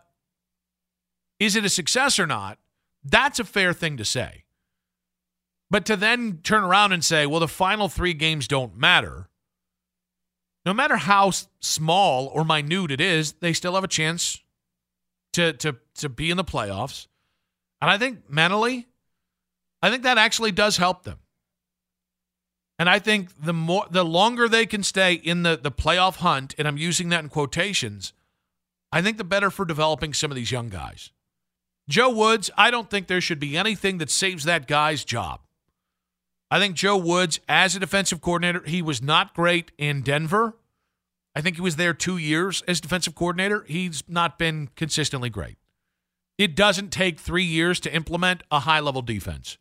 is 1.39 1.55
it 1.55 1.65
a 1.65 1.69
success 1.69 2.19
or 2.19 2.27
not? 2.27 2.57
That's 3.03 3.39
a 3.39 3.43
fair 3.43 3.73
thing 3.73 3.97
to 3.97 4.05
say. 4.05 4.43
But 5.69 5.85
to 5.85 5.95
then 5.95 6.39
turn 6.43 6.63
around 6.63 6.93
and 6.93 7.03
say, 7.03 7.25
well, 7.25 7.39
the 7.39 7.47
final 7.47 7.89
three 7.89 8.13
games 8.13 8.47
don't 8.47 8.77
matter. 8.77 9.27
No 10.65 10.73
matter 10.73 10.95
how 10.95 11.31
small 11.59 12.27
or 12.27 12.45
minute 12.45 12.91
it 12.91 13.01
is, 13.01 13.33
they 13.33 13.53
still 13.53 13.75
have 13.75 13.83
a 13.83 13.87
chance 13.87 14.39
to 15.33 15.53
to 15.53 15.77
to 15.95 16.09
be 16.09 16.29
in 16.29 16.37
the 16.37 16.43
playoffs. 16.43 17.07
And 17.81 17.91
I 17.91 17.97
think 17.97 18.29
mentally, 18.29 18.87
I 19.81 19.89
think 19.89 20.03
that 20.03 20.17
actually 20.17 20.51
does 20.51 20.77
help 20.77 21.03
them. 21.03 21.19
And 22.83 22.89
I 22.89 22.99
think 22.99 23.29
the 23.41 23.53
more 23.53 23.85
the 23.89 24.03
longer 24.03 24.49
they 24.49 24.65
can 24.65 24.83
stay 24.83 25.13
in 25.13 25.43
the, 25.43 25.55
the 25.55 25.71
playoff 25.71 26.17
hunt, 26.17 26.53
and 26.57 26.67
I'm 26.67 26.75
using 26.75 27.07
that 27.07 27.23
in 27.23 27.29
quotations, 27.29 28.11
I 28.91 29.01
think 29.01 29.15
the 29.17 29.23
better 29.23 29.49
for 29.49 29.63
developing 29.63 30.13
some 30.13 30.31
of 30.31 30.35
these 30.35 30.51
young 30.51 30.67
guys. 30.67 31.11
Joe 31.87 32.09
Woods, 32.09 32.51
I 32.57 32.71
don't 32.71 32.89
think 32.89 33.07
there 33.07 33.21
should 33.21 33.39
be 33.39 33.55
anything 33.55 33.99
that 33.99 34.09
saves 34.09 34.43
that 34.43 34.67
guy's 34.67 35.05
job. 35.05 35.39
I 36.51 36.59
think 36.59 36.75
Joe 36.75 36.97
Woods, 36.97 37.39
as 37.47 37.73
a 37.73 37.79
defensive 37.79 38.19
coordinator, 38.19 38.61
he 38.65 38.81
was 38.81 39.01
not 39.01 39.33
great 39.33 39.71
in 39.77 40.01
Denver. 40.01 40.57
I 41.33 41.39
think 41.39 41.55
he 41.55 41.61
was 41.61 41.77
there 41.77 41.93
two 41.93 42.17
years 42.17 42.63
as 42.67 42.81
defensive 42.81 43.15
coordinator. 43.15 43.63
He's 43.65 44.03
not 44.09 44.37
been 44.37 44.67
consistently 44.75 45.29
great. 45.29 45.55
It 46.37 46.53
doesn't 46.53 46.89
take 46.89 47.17
three 47.17 47.45
years 47.45 47.79
to 47.79 47.95
implement 47.95 48.43
a 48.51 48.59
high 48.59 48.81
level 48.81 49.01
defense. 49.01 49.57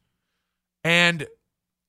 And 0.82 1.28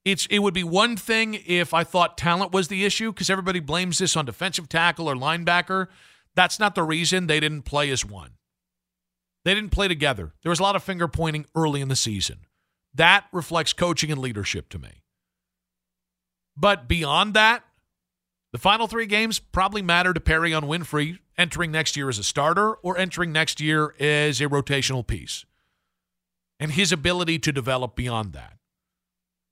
it's 0.06 0.26
it 0.28 0.40
would 0.40 0.54
be 0.54 0.64
one 0.64 0.98
thing 0.98 1.40
if 1.46 1.74
I 1.74 1.84
thought 1.84 2.18
talent 2.18 2.52
was 2.52 2.68
the 2.68 2.86
issue 2.86 3.12
because 3.12 3.30
everybody 3.30 3.60
blames 3.60 4.00
this 4.00 4.18
on 4.18 4.26
defensive 4.26 4.68
tackle 4.68 5.10
or 5.10 5.16
linebacker. 5.16 5.88
That's 6.36 6.60
not 6.60 6.76
the 6.76 6.84
reason 6.84 7.28
they 7.28 7.40
didn't 7.40 7.62
play 7.62 7.90
as 7.90 8.06
one. 8.06 8.32
They 9.46 9.54
didn't 9.54 9.72
play 9.72 9.88
together. 9.88 10.34
There 10.42 10.50
was 10.50 10.60
a 10.60 10.64
lot 10.64 10.76
of 10.76 10.84
finger 10.84 11.08
pointing 11.08 11.46
early 11.56 11.82
in 11.82 11.90
the 11.90 11.96
season. 11.96 12.40
That 12.94 13.26
reflects 13.32 13.74
coaching 13.74 14.12
and 14.12 14.20
leadership 14.20 14.70
to 14.70 14.80
me. 14.80 15.02
But 16.56 16.88
beyond 16.88 17.34
that, 17.34 17.64
the 18.52 18.60
final 18.60 18.88
three 18.88 19.08
games 19.08 19.40
probably 19.40 19.82
matter 19.82 20.14
to 20.14 20.20
Perrion 20.20 20.64
Winfrey 20.64 21.20
entering 21.38 21.72
next 21.72 21.98
year 21.98 22.10
as 22.10 22.20
a 22.20 22.24
starter 22.24 22.74
or 22.76 22.98
entering 22.98 23.32
next 23.32 23.60
year 23.60 23.96
as 24.00 24.40
a 24.40 24.48
rotational 24.48 25.06
piece. 25.06 25.46
And 26.60 26.72
his 26.72 26.92
ability 26.92 27.40
to 27.40 27.52
develop 27.52 27.96
beyond 27.96 28.34
that 28.34 28.58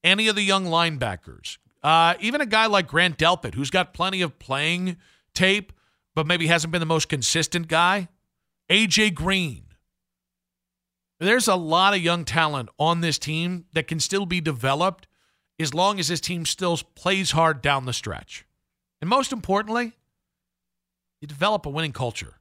any 0.03 0.27
of 0.27 0.35
the 0.35 0.41
young 0.41 0.65
linebackers, 0.65 1.57
uh, 1.83 2.15
even 2.19 2.41
a 2.41 2.45
guy 2.45 2.65
like 2.67 2.87
Grant 2.87 3.17
Delpit, 3.17 3.55
who's 3.55 3.69
got 3.69 3.93
plenty 3.93 4.21
of 4.21 4.39
playing 4.39 4.97
tape, 5.33 5.73
but 6.15 6.27
maybe 6.27 6.47
hasn't 6.47 6.71
been 6.71 6.79
the 6.79 6.85
most 6.85 7.09
consistent 7.09 7.67
guy. 7.67 8.09
AJ 8.69 9.15
Green. 9.15 9.63
There's 11.19 11.47
a 11.47 11.55
lot 11.55 11.93
of 11.93 12.01
young 12.01 12.25
talent 12.25 12.69
on 12.79 13.01
this 13.01 13.19
team 13.19 13.65
that 13.73 13.87
can 13.87 13.99
still 13.99 14.25
be 14.25 14.41
developed 14.41 15.07
as 15.59 15.73
long 15.73 15.99
as 15.99 16.07
this 16.07 16.21
team 16.21 16.45
still 16.45 16.77
plays 16.95 17.31
hard 17.31 17.61
down 17.61 17.85
the 17.85 17.93
stretch. 17.93 18.45
And 19.01 19.09
most 19.09 19.31
importantly, 19.31 19.93
you 21.19 21.27
develop 21.27 21.65
a 21.65 21.69
winning 21.69 21.93
culture. 21.93 22.39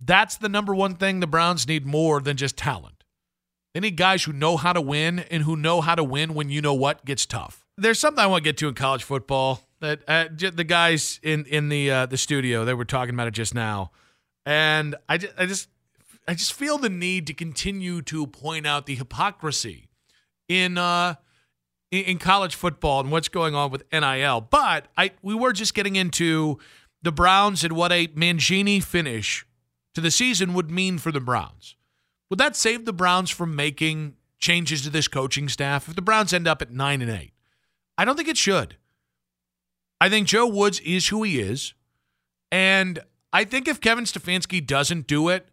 That's 0.00 0.36
the 0.36 0.48
number 0.48 0.74
one 0.74 0.96
thing 0.96 1.20
the 1.20 1.26
Browns 1.26 1.66
need 1.66 1.86
more 1.86 2.20
than 2.20 2.36
just 2.36 2.56
talent. 2.56 2.95
They 3.76 3.80
need 3.80 3.98
guys 3.98 4.24
who 4.24 4.32
know 4.32 4.56
how 4.56 4.72
to 4.72 4.80
win 4.80 5.18
and 5.30 5.42
who 5.42 5.54
know 5.54 5.82
how 5.82 5.94
to 5.94 6.02
win 6.02 6.32
when 6.32 6.48
you 6.48 6.62
know 6.62 6.72
what 6.72 7.04
gets 7.04 7.26
tough. 7.26 7.66
There's 7.76 7.98
something 7.98 8.24
I 8.24 8.26
want 8.26 8.42
to 8.42 8.48
get 8.48 8.56
to 8.56 8.68
in 8.68 8.74
college 8.74 9.04
football 9.04 9.60
that 9.80 10.00
uh, 10.08 10.28
the 10.30 10.64
guys 10.64 11.20
in 11.22 11.44
in 11.44 11.68
the 11.68 11.90
uh, 11.90 12.06
the 12.06 12.16
studio 12.16 12.64
they 12.64 12.72
were 12.72 12.86
talking 12.86 13.12
about 13.12 13.26
it 13.28 13.32
just 13.32 13.54
now, 13.54 13.90
and 14.46 14.96
I 15.10 15.18
just, 15.18 15.34
I 15.36 15.44
just 15.44 15.68
I 16.26 16.32
just 16.32 16.54
feel 16.54 16.78
the 16.78 16.88
need 16.88 17.26
to 17.26 17.34
continue 17.34 18.00
to 18.00 18.26
point 18.26 18.66
out 18.66 18.86
the 18.86 18.94
hypocrisy 18.94 19.90
in 20.48 20.78
uh 20.78 21.16
in 21.90 22.16
college 22.16 22.54
football 22.54 23.00
and 23.00 23.12
what's 23.12 23.28
going 23.28 23.54
on 23.54 23.70
with 23.70 23.84
NIL. 23.92 24.40
But 24.40 24.88
I 24.96 25.10
we 25.20 25.34
were 25.34 25.52
just 25.52 25.74
getting 25.74 25.96
into 25.96 26.58
the 27.02 27.12
Browns 27.12 27.62
and 27.62 27.74
what 27.74 27.92
a 27.92 28.08
Mangini 28.08 28.82
finish 28.82 29.44
to 29.92 30.00
the 30.00 30.10
season 30.10 30.54
would 30.54 30.70
mean 30.70 30.96
for 30.96 31.12
the 31.12 31.20
Browns. 31.20 31.75
Would 32.30 32.38
that 32.38 32.56
save 32.56 32.84
the 32.84 32.92
Browns 32.92 33.30
from 33.30 33.54
making 33.54 34.16
changes 34.38 34.82
to 34.82 34.90
this 34.90 35.08
coaching 35.08 35.48
staff 35.48 35.88
if 35.88 35.94
the 35.94 36.02
Browns 36.02 36.32
end 36.32 36.48
up 36.48 36.60
at 36.60 36.72
9 36.72 37.02
and 37.02 37.10
8? 37.10 37.32
I 37.98 38.04
don't 38.04 38.16
think 38.16 38.28
it 38.28 38.36
should. 38.36 38.76
I 40.00 40.08
think 40.08 40.26
Joe 40.26 40.46
Woods 40.46 40.80
is 40.80 41.08
who 41.08 41.22
he 41.22 41.40
is. 41.40 41.74
And 42.52 43.00
I 43.32 43.44
think 43.44 43.68
if 43.68 43.80
Kevin 43.80 44.04
Stefanski 44.04 44.64
doesn't 44.64 45.06
do 45.06 45.28
it, 45.28 45.48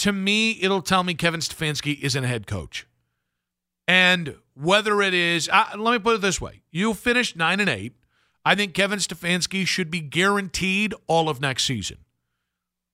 to 0.00 0.12
me, 0.12 0.52
it'll 0.62 0.82
tell 0.82 1.02
me 1.02 1.14
Kevin 1.14 1.40
Stefanski 1.40 2.00
isn't 2.00 2.24
a 2.24 2.28
head 2.28 2.46
coach. 2.46 2.86
And 3.86 4.36
whether 4.54 5.02
it 5.02 5.14
is, 5.14 5.48
uh, 5.52 5.64
let 5.76 5.92
me 5.92 5.98
put 5.98 6.16
it 6.16 6.20
this 6.20 6.40
way 6.40 6.62
you 6.70 6.94
finished 6.94 7.36
9 7.36 7.60
and 7.60 7.68
8. 7.68 7.94
I 8.44 8.54
think 8.54 8.74
Kevin 8.74 8.98
Stefanski 8.98 9.66
should 9.66 9.90
be 9.90 10.00
guaranteed 10.00 10.94
all 11.06 11.28
of 11.28 11.40
next 11.40 11.64
season. 11.64 11.98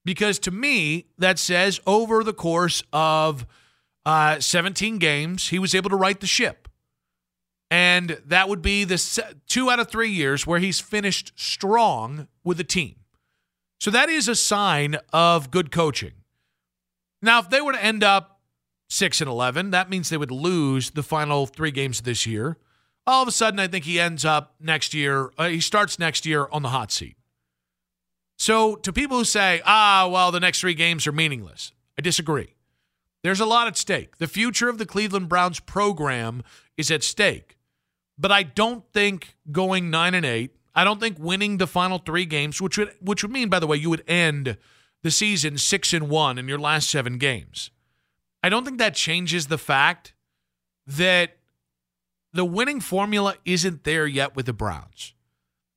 Because 0.05 0.39
to 0.41 0.51
me, 0.51 1.07
that 1.19 1.39
says 1.39 1.81
over 1.87 2.23
the 2.23 2.35
course 2.35 2.83
of 2.93 3.47
uh, 4.05 4.39
17 4.39 4.99
games, 4.99 5.49
he 5.49 5.59
was 5.59 5.75
able 5.75 5.91
to 5.91 5.97
right 5.97 6.19
the 6.19 6.27
ship. 6.27 6.69
And 7.71 8.21
that 8.27 8.49
would 8.49 8.63
be 8.63 8.85
the 8.85 8.99
se- 8.99 9.35
two 9.47 9.71
out 9.71 9.81
of 9.81 9.89
three 9.89 10.11
years 10.11 10.47
where 10.47 10.59
he's 10.59 10.81
finished 10.81 11.33
strong 11.37 12.29
with 12.45 12.59
the 12.59 12.65
team. 12.65 12.97
So 13.81 13.91
that 13.91 14.09
is 14.09 14.29
a 14.29 14.35
sign 14.35 14.97
of 15.13 15.51
good 15.51 15.73
coaching. 15.73 16.13
Now, 17.21 17.41
if 17.41 17.51
they 17.51 17.61
were 17.61 17.73
to 17.73 17.83
end 17.83 18.05
up 18.05 18.41
6 18.89 19.21
and 19.21 19.29
11, 19.29 19.71
that 19.71 19.91
means 19.91 20.09
they 20.09 20.17
would 20.17 20.31
lose 20.31 20.91
the 20.91 21.03
final 21.03 21.47
three 21.47 21.71
games 21.71 21.99
of 21.99 22.05
this 22.05 22.27
year. 22.27 22.59
All 23.07 23.23
of 23.23 23.29
a 23.29 23.33
sudden, 23.33 23.59
I 23.59 23.67
think 23.67 23.85
he 23.85 23.99
ends 23.99 24.25
up 24.25 24.55
next 24.61 24.95
year, 24.95 25.31
uh, 25.37 25.49
he 25.49 25.61
starts 25.61 25.99
next 25.99 26.25
year 26.25 26.49
on 26.53 26.63
the 26.63 26.69
hot 26.69 26.93
seat. 26.93 27.17
So, 28.37 28.77
to 28.77 28.93
people 28.93 29.19
who 29.19 29.25
say, 29.25 29.63
ah, 29.65 30.09
well, 30.11 30.33
the 30.33 30.41
next 30.41 30.61
three 30.61 30.75
games 30.75 31.07
are 31.07 31.13
meaningless, 31.13 31.73
I 31.99 32.03
disagree. 32.03 32.55
There's 33.23 33.41
a 33.41 33.47
lot 33.47 33.67
at 33.67 33.77
stake. 33.77 34.19
The 34.19 34.27
future 34.27 34.69
of 34.69 34.79
the 34.79 34.85
Cleveland 34.85 35.29
Browns 35.29 35.59
program 35.61 36.43
is 36.77 36.91
at 36.91 37.03
stake. 37.03 37.57
But 38.19 38.31
I 38.31 38.43
don't 38.43 38.85
think 38.93 39.37
going 39.51 39.91
9 39.91 40.15
and 40.15 40.27
8, 40.27 40.55
I 40.75 40.85
don't 40.85 41.01
think 41.01 41.17
winning 41.19 41.57
the 41.57 41.67
final 41.67 41.99
3 41.99 42.27
games, 42.27 42.61
which 42.61 42.77
would 42.77 42.93
which 43.01 43.23
would 43.23 43.33
mean 43.33 43.49
by 43.49 43.61
the 43.61 43.67
way 43.67 43.77
you 43.77 43.91
would 43.91 44.05
end 44.09 44.59
the 45.03 45.11
season 45.11 45.57
6 45.59 45.93
and 45.95 46.09
1 46.09 46.39
in 46.39 46.49
your 46.49 46.59
last 46.59 46.91
7 46.91 47.19
games. 47.19 47.71
I 48.43 48.51
don't 48.51 48.65
think 48.65 48.79
that 48.79 48.95
changes 48.95 49.47
the 49.47 49.59
fact 49.59 50.15
that 50.87 51.39
the 52.33 52.45
winning 52.45 52.81
formula 52.81 53.37
isn't 53.45 53.85
there 53.85 54.07
yet 54.07 54.37
with 54.37 54.47
the 54.47 54.53
Browns. 54.53 55.14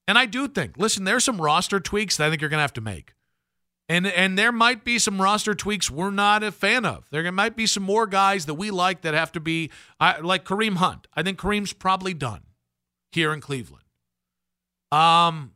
And 0.08 0.18
I 0.18 0.26
do 0.26 0.48
think, 0.48 0.78
listen, 0.78 1.04
there's 1.04 1.26
some 1.26 1.42
roster 1.42 1.80
tweaks 1.80 2.18
that 2.18 2.28
I 2.28 2.30
think 2.30 2.42
you're 2.42 2.50
going 2.50 2.60
to 2.60 2.64
have 2.64 2.74
to 2.74 2.82
make. 2.82 3.14
And 3.90 4.06
and 4.06 4.38
there 4.38 4.52
might 4.52 4.84
be 4.84 5.00
some 5.00 5.22
roster 5.22 5.54
tweaks 5.54 5.90
we're 5.90 6.12
not 6.12 6.44
a 6.44 6.52
fan 6.52 6.86
of. 6.86 7.10
There 7.10 7.30
might 7.32 7.56
be 7.56 7.66
some 7.66 7.84
more 7.84 8.06
guys 8.06 8.46
that 8.46 8.56
we 8.56 8.70
like 8.70 9.02
that 9.02 9.14
have 9.14 9.32
to 9.34 9.40
be 9.40 9.72
uh, 10.00 10.16
like 10.22 10.44
Kareem 10.44 10.76
Hunt. 10.76 11.08
I 11.14 11.24
think 11.24 11.40
Kareem's 11.40 11.72
probably 11.72 12.14
done 12.14 12.42
here 13.14 13.32
in 13.32 13.40
Cleveland. 13.40 13.86
Um, 14.92 15.54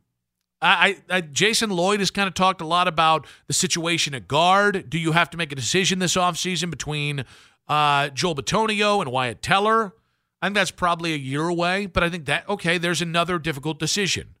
I, 0.62 0.98
I, 1.10 1.20
Jason 1.22 1.70
Lloyd 1.70 1.98
has 2.00 2.10
kind 2.10 2.28
of 2.28 2.34
talked 2.34 2.60
a 2.60 2.66
lot 2.66 2.86
about 2.86 3.26
the 3.48 3.52
situation 3.52 4.14
at 4.14 4.28
guard. 4.28 4.88
Do 4.88 4.98
you 4.98 5.12
have 5.12 5.28
to 5.30 5.36
make 5.36 5.50
a 5.52 5.56
decision 5.56 5.98
this 5.98 6.14
offseason 6.14 6.70
between 6.70 7.24
uh, 7.68 8.10
Joel 8.10 8.36
Bitonio 8.36 9.02
and 9.02 9.10
Wyatt 9.10 9.42
Teller? 9.42 9.92
I 10.40 10.46
think 10.46 10.54
that's 10.54 10.70
probably 10.70 11.12
a 11.12 11.18
year 11.18 11.48
away, 11.48 11.86
but 11.86 12.02
I 12.02 12.08
think 12.08 12.26
that 12.26 12.48
okay, 12.48 12.78
there's 12.78 13.02
another 13.02 13.38
difficult 13.38 13.78
decision. 13.78 14.36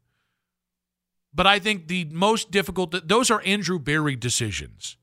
But 1.34 1.46
I 1.46 1.58
think 1.58 1.88
the 1.88 2.04
most 2.06 2.50
difficult, 2.50 3.08
those 3.08 3.30
are 3.30 3.42
Andrew 3.44 3.78
Berry 3.78 4.16
decisions. 4.16 4.96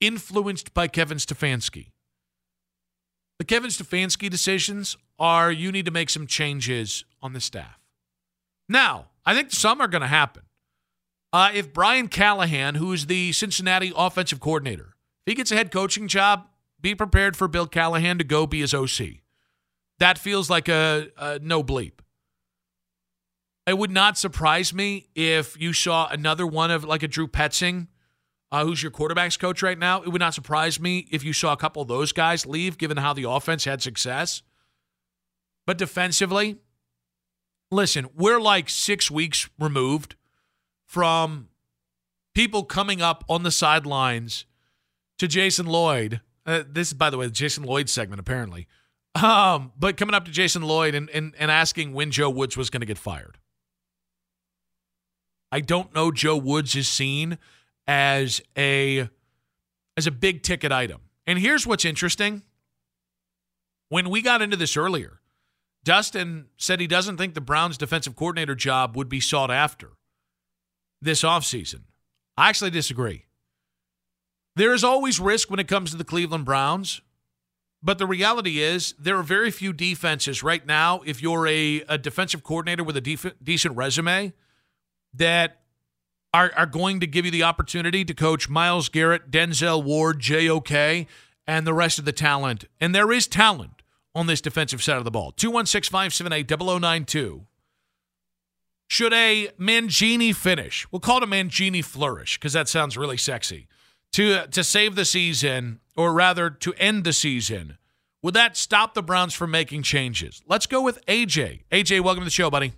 influenced 0.00 0.74
by 0.74 0.86
Kevin 0.86 1.18
Stefanski. 1.18 1.92
The 3.38 3.44
Kevin 3.44 3.70
Stefanski 3.70 4.28
decisions 4.28 4.96
are 5.18 5.50
you 5.50 5.72
need 5.72 5.86
to 5.86 5.90
make 5.90 6.10
some 6.10 6.26
changes 6.26 7.04
on 7.22 7.32
the 7.32 7.40
staff. 7.40 7.80
Now, 8.68 9.06
I 9.24 9.34
think 9.34 9.50
some 9.50 9.80
are 9.80 9.88
going 9.88 10.02
to 10.02 10.08
happen. 10.08 10.42
Uh, 11.32 11.50
if 11.54 11.72
Brian 11.72 12.08
Callahan, 12.08 12.76
who 12.76 12.92
is 12.92 13.06
the 13.06 13.32
Cincinnati 13.32 13.92
offensive 13.96 14.40
coordinator, 14.40 14.94
if 15.26 15.32
he 15.32 15.34
gets 15.34 15.50
a 15.50 15.56
head 15.56 15.70
coaching 15.72 16.06
job, 16.06 16.48
be 16.80 16.94
prepared 16.94 17.36
for 17.36 17.48
Bill 17.48 17.66
Callahan 17.66 18.18
to 18.18 18.24
go 18.24 18.46
be 18.46 18.60
his 18.60 18.74
OC. 18.74 19.20
That 19.98 20.18
feels 20.18 20.50
like 20.50 20.68
a, 20.68 21.08
a 21.16 21.38
no 21.40 21.62
bleep. 21.64 22.00
It 23.66 23.78
would 23.78 23.90
not 23.90 24.18
surprise 24.18 24.74
me 24.74 25.08
if 25.14 25.58
you 25.60 25.72
saw 25.72 26.08
another 26.08 26.46
one 26.46 26.70
of 26.70 26.84
like 26.84 27.02
a 27.02 27.08
Drew 27.08 27.26
Petzing, 27.26 27.88
uh, 28.52 28.64
who's 28.64 28.82
your 28.82 28.90
quarterback's 28.90 29.36
coach 29.38 29.62
right 29.62 29.78
now. 29.78 30.02
It 30.02 30.08
would 30.08 30.20
not 30.20 30.34
surprise 30.34 30.78
me 30.78 31.06
if 31.10 31.24
you 31.24 31.32
saw 31.32 31.52
a 31.52 31.56
couple 31.56 31.80
of 31.80 31.88
those 31.88 32.12
guys 32.12 32.44
leave, 32.44 32.76
given 32.76 32.98
how 32.98 33.14
the 33.14 33.28
offense 33.28 33.64
had 33.64 33.80
success. 33.80 34.42
But 35.66 35.78
defensively, 35.78 36.58
listen, 37.70 38.08
we're 38.14 38.40
like 38.40 38.68
six 38.68 39.10
weeks 39.10 39.48
removed 39.58 40.16
from 40.84 41.48
people 42.34 42.64
coming 42.64 43.00
up 43.00 43.24
on 43.28 43.44
the 43.44 43.50
sidelines 43.50 44.44
to 45.18 45.26
Jason 45.26 45.64
Lloyd. 45.66 46.20
Uh, 46.44 46.64
this 46.68 46.88
is, 46.88 46.94
by 46.94 47.08
the 47.08 47.16
way, 47.16 47.26
the 47.26 47.32
Jason 47.32 47.64
Lloyd 47.64 47.88
segment, 47.88 48.20
apparently. 48.20 48.66
Um, 49.14 49.72
but 49.78 49.96
coming 49.96 50.14
up 50.14 50.26
to 50.26 50.30
Jason 50.30 50.62
Lloyd 50.62 50.94
and, 50.94 51.08
and, 51.10 51.34
and 51.38 51.50
asking 51.50 51.94
when 51.94 52.10
Joe 52.10 52.28
Woods 52.28 52.56
was 52.56 52.68
going 52.68 52.80
to 52.80 52.86
get 52.86 52.98
fired. 52.98 53.38
I 55.54 55.60
don't 55.60 55.94
know 55.94 56.10
Joe 56.10 56.36
Woods 56.36 56.74
is 56.74 56.88
seen 56.88 57.38
as 57.86 58.40
a 58.58 59.08
as 59.96 60.08
a 60.08 60.10
big 60.10 60.42
ticket 60.42 60.72
item. 60.72 61.02
And 61.28 61.38
here's 61.38 61.64
what's 61.64 61.84
interesting. 61.84 62.42
When 63.88 64.10
we 64.10 64.20
got 64.20 64.42
into 64.42 64.56
this 64.56 64.76
earlier, 64.76 65.20
Dustin 65.84 66.46
said 66.56 66.80
he 66.80 66.88
doesn't 66.88 67.18
think 67.18 67.34
the 67.34 67.40
Browns 67.40 67.78
defensive 67.78 68.16
coordinator 68.16 68.56
job 68.56 68.96
would 68.96 69.08
be 69.08 69.20
sought 69.20 69.52
after 69.52 69.92
this 71.00 71.22
offseason. 71.22 71.82
I 72.36 72.48
actually 72.48 72.70
disagree. 72.70 73.26
There 74.56 74.74
is 74.74 74.82
always 74.82 75.20
risk 75.20 75.52
when 75.52 75.60
it 75.60 75.68
comes 75.68 75.92
to 75.92 75.96
the 75.96 76.02
Cleveland 76.02 76.46
Browns, 76.46 77.00
but 77.80 77.98
the 77.98 78.08
reality 78.08 78.60
is 78.60 78.96
there 78.98 79.16
are 79.18 79.22
very 79.22 79.52
few 79.52 79.72
defenses 79.72 80.42
right 80.42 80.66
now. 80.66 81.02
If 81.06 81.22
you're 81.22 81.46
a, 81.46 81.84
a 81.88 81.96
defensive 81.96 82.42
coordinator 82.42 82.82
with 82.82 82.96
a 82.96 83.00
def- 83.00 83.36
decent 83.40 83.76
resume, 83.76 84.32
that 85.14 85.60
are, 86.32 86.52
are 86.56 86.66
going 86.66 87.00
to 87.00 87.06
give 87.06 87.24
you 87.24 87.30
the 87.30 87.44
opportunity 87.44 88.04
to 88.04 88.14
coach 88.14 88.48
Myles 88.48 88.88
Garrett, 88.88 89.30
Denzel 89.30 89.82
Ward, 89.82 90.20
JOK, 90.20 91.06
and 91.46 91.66
the 91.66 91.74
rest 91.74 91.98
of 91.98 92.04
the 92.04 92.12
talent. 92.12 92.64
And 92.80 92.94
there 92.94 93.12
is 93.12 93.26
talent 93.26 93.82
on 94.14 94.26
this 94.26 94.40
defensive 94.40 94.82
side 94.82 94.96
of 94.96 95.04
the 95.04 95.10
ball. 95.10 95.32
216 95.32 95.90
578 95.90 96.48
0092. 96.48 97.46
Should 98.86 99.12
a 99.12 99.48
Mangini 99.58 100.34
finish? 100.34 100.86
We'll 100.90 101.00
call 101.00 101.18
it 101.18 101.22
a 101.22 101.26
Mangini 101.26 101.84
flourish 101.84 102.38
because 102.38 102.52
that 102.52 102.68
sounds 102.68 102.96
really 102.96 103.16
sexy. 103.16 103.68
To, 104.12 104.46
to 104.46 104.62
save 104.62 104.94
the 104.94 105.04
season, 105.04 105.80
or 105.96 106.12
rather 106.12 106.48
to 106.48 106.74
end 106.74 107.02
the 107.02 107.12
season, 107.12 107.78
would 108.22 108.34
that 108.34 108.56
stop 108.56 108.94
the 108.94 109.02
Browns 109.02 109.34
from 109.34 109.50
making 109.50 109.82
changes? 109.82 110.42
Let's 110.46 110.66
go 110.66 110.82
with 110.82 111.04
AJ. 111.06 111.62
AJ, 111.72 112.00
welcome 112.00 112.20
to 112.20 112.26
the 112.26 112.30
show, 112.30 112.50
buddy. 112.50 112.72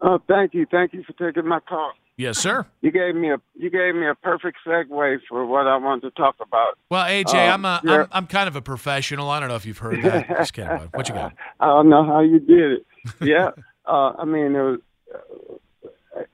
Oh, 0.00 0.20
thank 0.28 0.54
you, 0.54 0.66
thank 0.70 0.92
you 0.92 1.02
for 1.02 1.12
taking 1.12 1.48
my 1.48 1.60
call. 1.60 1.92
Yes, 2.16 2.36
sir. 2.38 2.66
You 2.80 2.90
gave 2.90 3.14
me 3.14 3.30
a 3.30 3.36
you 3.54 3.70
gave 3.70 3.94
me 3.94 4.08
a 4.08 4.14
perfect 4.14 4.58
segue 4.66 5.18
for 5.28 5.46
what 5.46 5.68
I 5.68 5.76
wanted 5.76 6.02
to 6.02 6.10
talk 6.10 6.34
about. 6.40 6.76
Well, 6.90 7.04
AJ, 7.04 7.48
um, 7.48 7.64
I'm 7.64 7.86
a 7.86 7.92
I'm, 7.92 8.08
I'm 8.10 8.26
kind 8.26 8.48
of 8.48 8.56
a 8.56 8.60
professional. 8.60 9.30
I 9.30 9.38
don't 9.38 9.48
know 9.48 9.54
if 9.54 9.64
you've 9.64 9.78
heard 9.78 10.02
that. 10.02 10.26
Just 10.28 10.52
kidding. 10.52 10.70
What 10.94 11.08
you 11.08 11.14
got? 11.14 11.32
I 11.60 11.66
don't 11.66 11.88
know 11.88 12.04
how 12.04 12.20
you 12.20 12.40
did 12.40 12.72
it. 12.72 12.86
Yeah, 13.20 13.50
uh, 13.86 14.14
I 14.18 14.24
mean 14.24 14.56
it 14.56 14.60
was 14.60 14.80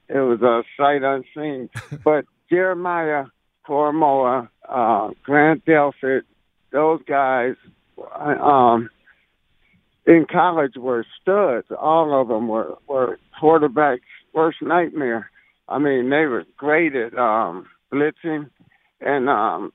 it 0.08 0.18
was 0.18 0.40
a 0.40 0.62
sight 0.78 1.02
unseen. 1.02 1.68
But 2.02 2.24
Jeremiah 2.48 3.26
Koramoah, 3.68 4.48
uh, 4.66 5.10
Grant 5.22 5.66
Delpit, 5.66 6.22
those 6.72 7.00
guys, 7.06 7.56
um, 8.16 8.88
in 10.06 10.26
college 10.30 10.76
were 10.76 11.04
studs. 11.20 11.66
All 11.78 12.18
of 12.18 12.28
them 12.28 12.48
were 12.48 12.76
were 12.86 13.18
quarterbacks' 13.40 14.00
worst 14.32 14.58
nightmare. 14.62 15.30
I 15.68 15.78
mean, 15.78 16.10
they 16.10 16.26
were 16.26 16.44
great 16.56 16.94
at 16.94 17.16
um, 17.18 17.66
blitzing, 17.92 18.50
and 19.00 19.28
um, 19.28 19.72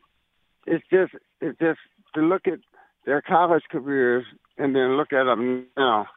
it's 0.66 0.86
just 0.92 1.14
it's 1.42 1.58
just 1.60 1.80
to 2.16 2.22
look 2.22 2.48
at 2.48 2.60
their 3.06 3.22
college 3.22 3.64
careers 3.72 4.26
and 4.58 4.76
then 4.76 4.98
look 4.98 5.14
at 5.14 5.24
them 5.24 5.66
now. 5.78 6.08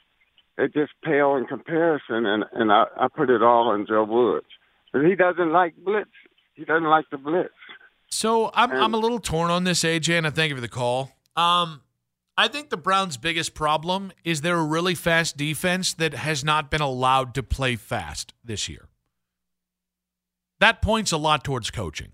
It 0.58 0.74
just 0.74 0.92
pale 1.02 1.36
in 1.36 1.46
comparison, 1.46 2.26
and 2.26 2.44
and 2.52 2.70
I, 2.70 2.84
I 2.96 3.08
put 3.08 3.30
it 3.30 3.42
all 3.42 3.68
on 3.68 3.86
Joe 3.86 4.04
Woods, 4.04 4.46
but 4.92 5.02
he 5.04 5.14
doesn't 5.14 5.52
like 5.52 5.74
blitz. 5.76 6.10
He 6.54 6.64
doesn't 6.64 6.88
like 6.88 7.06
the 7.10 7.16
blitz. 7.16 7.54
So 8.10 8.50
I'm 8.52 8.70
and, 8.70 8.80
I'm 8.80 8.94
a 8.94 8.98
little 8.98 9.20
torn 9.20 9.50
on 9.50 9.64
this, 9.64 9.82
AJ, 9.84 10.18
and 10.18 10.26
I 10.26 10.30
thank 10.30 10.50
you 10.50 10.56
for 10.56 10.60
the 10.60 10.68
call. 10.68 11.12
Um, 11.34 11.80
I 12.36 12.48
think 12.48 12.70
the 12.70 12.76
Browns' 12.76 13.16
biggest 13.16 13.54
problem 13.54 14.12
is 14.24 14.40
they're 14.40 14.58
a 14.58 14.64
really 14.64 14.94
fast 14.94 15.36
defense 15.36 15.92
that 15.94 16.14
has 16.14 16.42
not 16.42 16.70
been 16.70 16.80
allowed 16.80 17.34
to 17.34 17.42
play 17.42 17.76
fast 17.76 18.32
this 18.42 18.68
year. 18.68 18.88
That 20.60 20.80
points 20.80 21.12
a 21.12 21.18
lot 21.18 21.44
towards 21.44 21.70
coaching. 21.70 22.12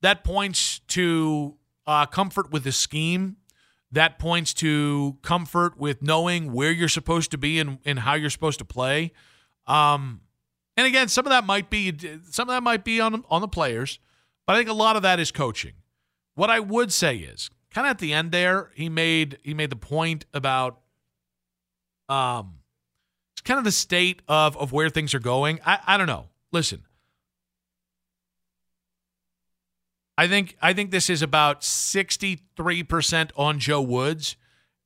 That 0.00 0.24
points 0.24 0.80
to 0.88 1.56
uh, 1.86 2.06
comfort 2.06 2.50
with 2.50 2.64
the 2.64 2.72
scheme. 2.72 3.36
That 3.90 4.18
points 4.18 4.54
to 4.54 5.18
comfort 5.22 5.76
with 5.76 6.02
knowing 6.02 6.52
where 6.52 6.70
you're 6.70 6.88
supposed 6.88 7.30
to 7.32 7.38
be 7.38 7.60
and, 7.60 7.78
and 7.84 7.98
how 7.98 8.14
you're 8.14 8.30
supposed 8.30 8.58
to 8.60 8.64
play. 8.64 9.12
Um, 9.66 10.22
and 10.76 10.86
again, 10.86 11.08
some 11.08 11.26
of 11.26 11.30
that 11.30 11.44
might 11.44 11.68
be 11.68 11.92
some 12.30 12.48
of 12.48 12.54
that 12.54 12.62
might 12.62 12.84
be 12.84 13.00
on 13.00 13.22
on 13.28 13.42
the 13.42 13.48
players, 13.48 13.98
but 14.46 14.54
I 14.54 14.58
think 14.58 14.70
a 14.70 14.74
lot 14.74 14.96
of 14.96 15.02
that 15.02 15.20
is 15.20 15.30
coaching. 15.30 15.74
What 16.34 16.48
I 16.48 16.60
would 16.60 16.92
say 16.92 17.16
is 17.16 17.50
kind 17.72 17.86
of 17.86 17.90
at 17.92 17.98
the 17.98 18.12
end 18.12 18.32
there, 18.32 18.70
he 18.74 18.88
made 18.88 19.38
he 19.42 19.54
made 19.54 19.70
the 19.70 19.76
point 19.76 20.24
about 20.32 20.80
um 22.08 22.58
it's 23.34 23.40
kind 23.42 23.58
of 23.58 23.64
the 23.64 23.72
state 23.72 24.22
of 24.28 24.56
of 24.56 24.72
where 24.72 24.90
things 24.90 25.14
are 25.14 25.20
going. 25.20 25.60
I, 25.64 25.78
I 25.86 25.96
don't 25.96 26.06
know. 26.06 26.26
Listen. 26.52 26.82
I 30.18 30.28
think 30.28 30.56
I 30.60 30.72
think 30.72 30.90
this 30.90 31.08
is 31.08 31.22
about 31.22 31.62
63% 31.62 33.30
on 33.36 33.58
Joe 33.58 33.80
Woods 33.80 34.36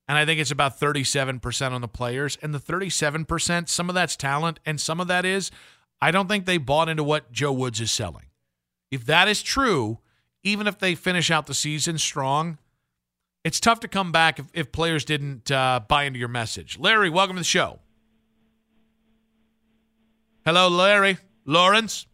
and 0.08 0.16
I 0.16 0.24
think 0.24 0.40
it's 0.40 0.52
about 0.52 0.78
37% 0.78 1.72
on 1.72 1.80
the 1.80 1.88
players 1.88 2.38
and 2.40 2.54
the 2.54 2.60
37% 2.60 3.68
some 3.68 3.88
of 3.88 3.94
that's 3.94 4.16
talent 4.16 4.60
and 4.64 4.80
some 4.80 5.00
of 5.00 5.08
that 5.08 5.24
is 5.24 5.50
I 6.00 6.10
don't 6.10 6.28
think 6.28 6.46
they 6.46 6.58
bought 6.58 6.88
into 6.88 7.02
what 7.02 7.32
Joe 7.32 7.52
Woods 7.52 7.80
is 7.80 7.90
selling. 7.90 8.26
If 8.90 9.04
that 9.06 9.28
is 9.28 9.42
true, 9.42 9.98
even 10.44 10.66
if 10.68 10.78
they 10.78 10.94
finish 10.94 11.30
out 11.30 11.46
the 11.46 11.54
season 11.54 11.98
strong, 11.98 12.58
it's 13.46 13.60
tough 13.60 13.78
to 13.78 13.86
come 13.86 14.10
back 14.10 14.40
if, 14.40 14.46
if 14.52 14.72
players 14.72 15.04
didn't 15.04 15.52
uh, 15.52 15.78
buy 15.86 16.02
into 16.02 16.18
your 16.18 16.26
message. 16.26 16.80
Larry, 16.80 17.08
welcome 17.08 17.36
to 17.36 17.40
the 17.40 17.44
show. 17.44 17.78
Hello, 20.44 20.66
Larry. 20.66 21.18
Lawrence. 21.44 22.06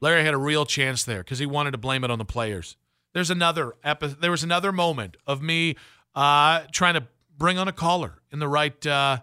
Larry 0.00 0.24
had 0.24 0.32
a 0.32 0.38
real 0.38 0.64
chance 0.64 1.04
there 1.04 1.18
because 1.22 1.38
he 1.38 1.44
wanted 1.44 1.72
to 1.72 1.78
blame 1.78 2.04
it 2.04 2.10
on 2.10 2.18
the 2.18 2.24
players. 2.24 2.78
There's 3.12 3.28
another 3.28 3.74
epi- 3.84 4.16
there 4.18 4.30
was 4.30 4.42
another 4.42 4.72
moment 4.72 5.18
of 5.26 5.42
me 5.42 5.76
uh, 6.14 6.62
trying 6.72 6.94
to 6.94 7.06
bring 7.36 7.58
on 7.58 7.68
a 7.68 7.72
caller 7.72 8.22
in 8.32 8.38
the 8.38 8.48
right 8.48 8.86
uh, 8.86 9.18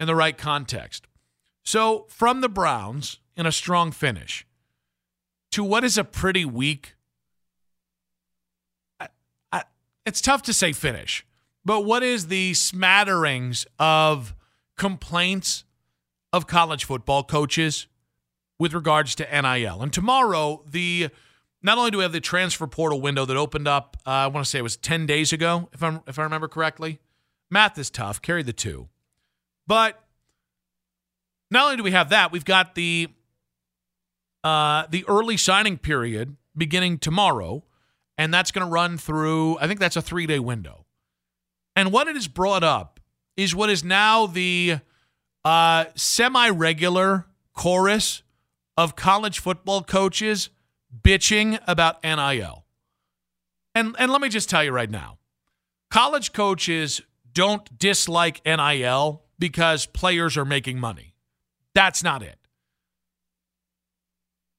in 0.00 0.06
the 0.06 0.14
right 0.14 0.38
context. 0.38 1.06
So 1.62 2.06
from 2.08 2.40
the 2.40 2.48
Browns 2.48 3.18
in 3.36 3.44
a 3.44 3.52
strong 3.52 3.92
finish 3.92 4.46
to 5.50 5.62
what 5.62 5.84
is 5.84 5.98
a 5.98 6.04
pretty 6.04 6.46
weak 6.46 6.94
it's 10.04 10.20
tough 10.20 10.42
to 10.42 10.52
say 10.52 10.72
finish, 10.72 11.24
but 11.64 11.84
what 11.84 12.02
is 12.02 12.26
the 12.26 12.54
smatterings 12.54 13.66
of 13.78 14.34
complaints 14.76 15.64
of 16.32 16.46
college 16.46 16.84
football 16.84 17.22
coaches 17.22 17.86
with 18.58 18.74
regards 18.74 19.14
to 19.16 19.24
NIL? 19.24 19.82
And 19.82 19.92
tomorrow, 19.92 20.62
the 20.68 21.10
not 21.62 21.78
only 21.78 21.90
do 21.90 21.98
we 21.98 22.02
have 22.02 22.12
the 22.12 22.20
transfer 22.20 22.66
portal 22.66 23.00
window 23.00 23.24
that 23.24 23.36
opened 23.36 23.68
up, 23.68 23.96
uh, 24.06 24.10
I 24.10 24.26
want 24.26 24.44
to 24.44 24.50
say 24.50 24.58
it 24.58 24.62
was 24.62 24.76
10 24.76 25.06
days 25.06 25.32
ago, 25.32 25.68
if, 25.72 25.82
I'm, 25.82 26.00
if 26.06 26.18
I 26.18 26.24
remember 26.24 26.48
correctly. 26.48 26.98
Math 27.50 27.78
is 27.78 27.90
tough, 27.90 28.20
carry 28.20 28.42
the 28.42 28.52
two. 28.52 28.88
But 29.66 30.02
not 31.50 31.64
only 31.64 31.76
do 31.76 31.82
we 31.82 31.92
have 31.92 32.08
that, 32.08 32.32
we've 32.32 32.44
got 32.44 32.74
the 32.74 33.08
uh, 34.42 34.86
the 34.90 35.04
early 35.06 35.36
signing 35.36 35.78
period 35.78 36.36
beginning 36.56 36.98
tomorrow 36.98 37.62
and 38.22 38.32
that's 38.32 38.52
going 38.52 38.64
to 38.64 38.70
run 38.70 38.98
through, 38.98 39.58
I 39.58 39.66
think 39.66 39.80
that's 39.80 39.96
a 39.96 40.02
three 40.02 40.26
day 40.26 40.38
window. 40.38 40.86
And 41.74 41.90
what 41.90 42.06
it 42.06 42.14
has 42.14 42.28
brought 42.28 42.62
up 42.62 43.00
is 43.36 43.52
what 43.52 43.68
is 43.68 43.82
now 43.82 44.26
the 44.26 44.78
uh, 45.44 45.86
semi 45.96 46.48
regular 46.50 47.26
chorus 47.52 48.22
of 48.76 48.94
college 48.94 49.40
football 49.40 49.82
coaches 49.82 50.50
bitching 51.02 51.58
about 51.66 52.00
NIL. 52.04 52.64
And 53.74 53.96
and 53.98 54.12
let 54.12 54.20
me 54.20 54.28
just 54.28 54.48
tell 54.48 54.62
you 54.62 54.70
right 54.70 54.90
now. 54.90 55.18
College 55.90 56.32
coaches 56.32 57.00
don't 57.32 57.76
dislike 57.76 58.40
NIL 58.46 59.24
because 59.40 59.86
players 59.86 60.36
are 60.36 60.44
making 60.44 60.78
money. 60.78 61.16
That's 61.74 62.04
not 62.04 62.22
it. 62.22 62.38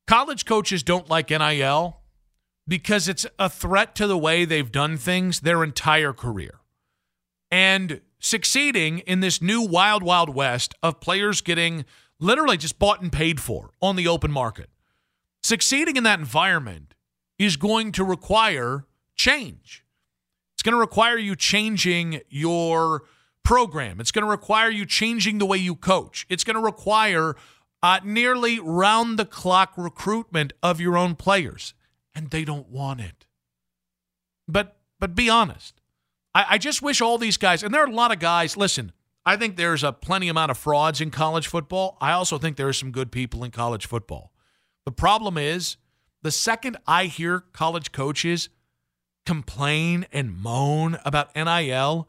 College 0.06 0.46
coaches 0.46 0.84
don't 0.84 1.10
like 1.10 1.30
NIL 1.30 2.03
because 2.68 3.08
it's 3.08 3.26
a 3.38 3.50
threat 3.50 3.96
to 3.96 4.08
the 4.08 4.18
way 4.18 4.46
they've 4.46 4.72
done 4.72 4.98
things 4.98 5.42
their 5.42 5.64
entire 5.64 6.14
career. 6.14 6.60
And 7.52 8.02
succeeding 8.20 9.00
in 9.00 9.20
this 9.20 9.42
new 9.42 9.62
wild, 9.62 10.02
wild 10.02 10.34
west 10.34 10.74
of 10.82 11.00
players 11.00 11.42
getting 11.42 11.86
literally 12.20 12.58
just 12.58 12.80
bought 12.80 13.02
and 13.02 13.12
paid 13.12 13.40
for 13.40 13.72
on 13.82 13.96
the 13.96 14.08
open 14.08 14.32
market, 14.32 14.70
succeeding 15.42 15.98
in 15.98 16.04
that 16.04 16.20
environment 16.20 16.96
is 17.38 17.58
going 17.58 17.92
to 17.92 18.04
require 18.04 18.86
change. 19.16 19.84
It's 20.56 20.64
going 20.64 20.74
to 20.74 20.80
require 20.80 21.18
you 21.18 21.36
changing 21.36 22.22
your 22.30 23.04
program. 23.44 24.00
It's 24.00 24.12
going 24.12 24.24
to 24.24 24.32
require 24.32 24.70
you 24.70 24.86
changing 24.86 25.38
the 25.38 25.46
way 25.46 25.58
you 25.58 25.76
coach. 25.76 26.26
It's 26.30 26.44
going 26.44 26.56
to 26.56 26.62
require 26.62 27.36
uh, 27.82 28.00
nearly 28.04 28.60
round 28.60 29.20
the 29.20 29.26
clock 29.26 29.74
recruitment 29.76 30.54
of 30.64 30.80
your 30.80 30.98
own 30.98 31.16
players, 31.16 31.74
and 32.16 32.30
they 32.30 32.46
don't 32.46 32.70
want 32.70 33.02
it. 33.02 33.26
But 34.48 34.78
but 35.00 35.16
be 35.16 35.30
honest. 35.30 35.82
I, 36.34 36.46
I 36.52 36.58
just 36.58 36.82
wish 36.82 37.02
all 37.02 37.18
these 37.18 37.38
guys, 37.38 37.64
and 37.64 37.74
there 37.74 37.84
are 37.84 37.90
a 37.90 37.92
lot 37.92 38.12
of 38.12 38.20
guys. 38.20 38.56
Listen, 38.56 38.92
I 39.26 39.38
think 39.38 39.56
there's 39.56 39.84
a 39.84 39.92
plenty 39.92 40.28
amount 40.30 40.52
of 40.52 40.58
frauds 40.58 41.02
in 41.02 41.12
college 41.12 41.48
football. 41.48 41.98
I 42.02 42.12
also 42.12 42.38
think 42.38 42.58
there 42.58 42.68
are 42.68 42.74
some 42.74 42.92
good 42.92 43.12
people 43.12 43.44
in 43.44 43.52
college 43.52 43.86
football. 43.86 44.32
The 44.86 44.92
problem 44.92 45.38
is, 45.38 45.78
the 46.22 46.32
second 46.32 46.78
I 46.88 47.06
hear 47.06 47.40
college 47.40 47.92
coaches 47.92 48.50
complain 49.26 50.06
and 50.12 50.36
moan 50.36 50.98
about 51.06 51.36
NIL 51.36 52.08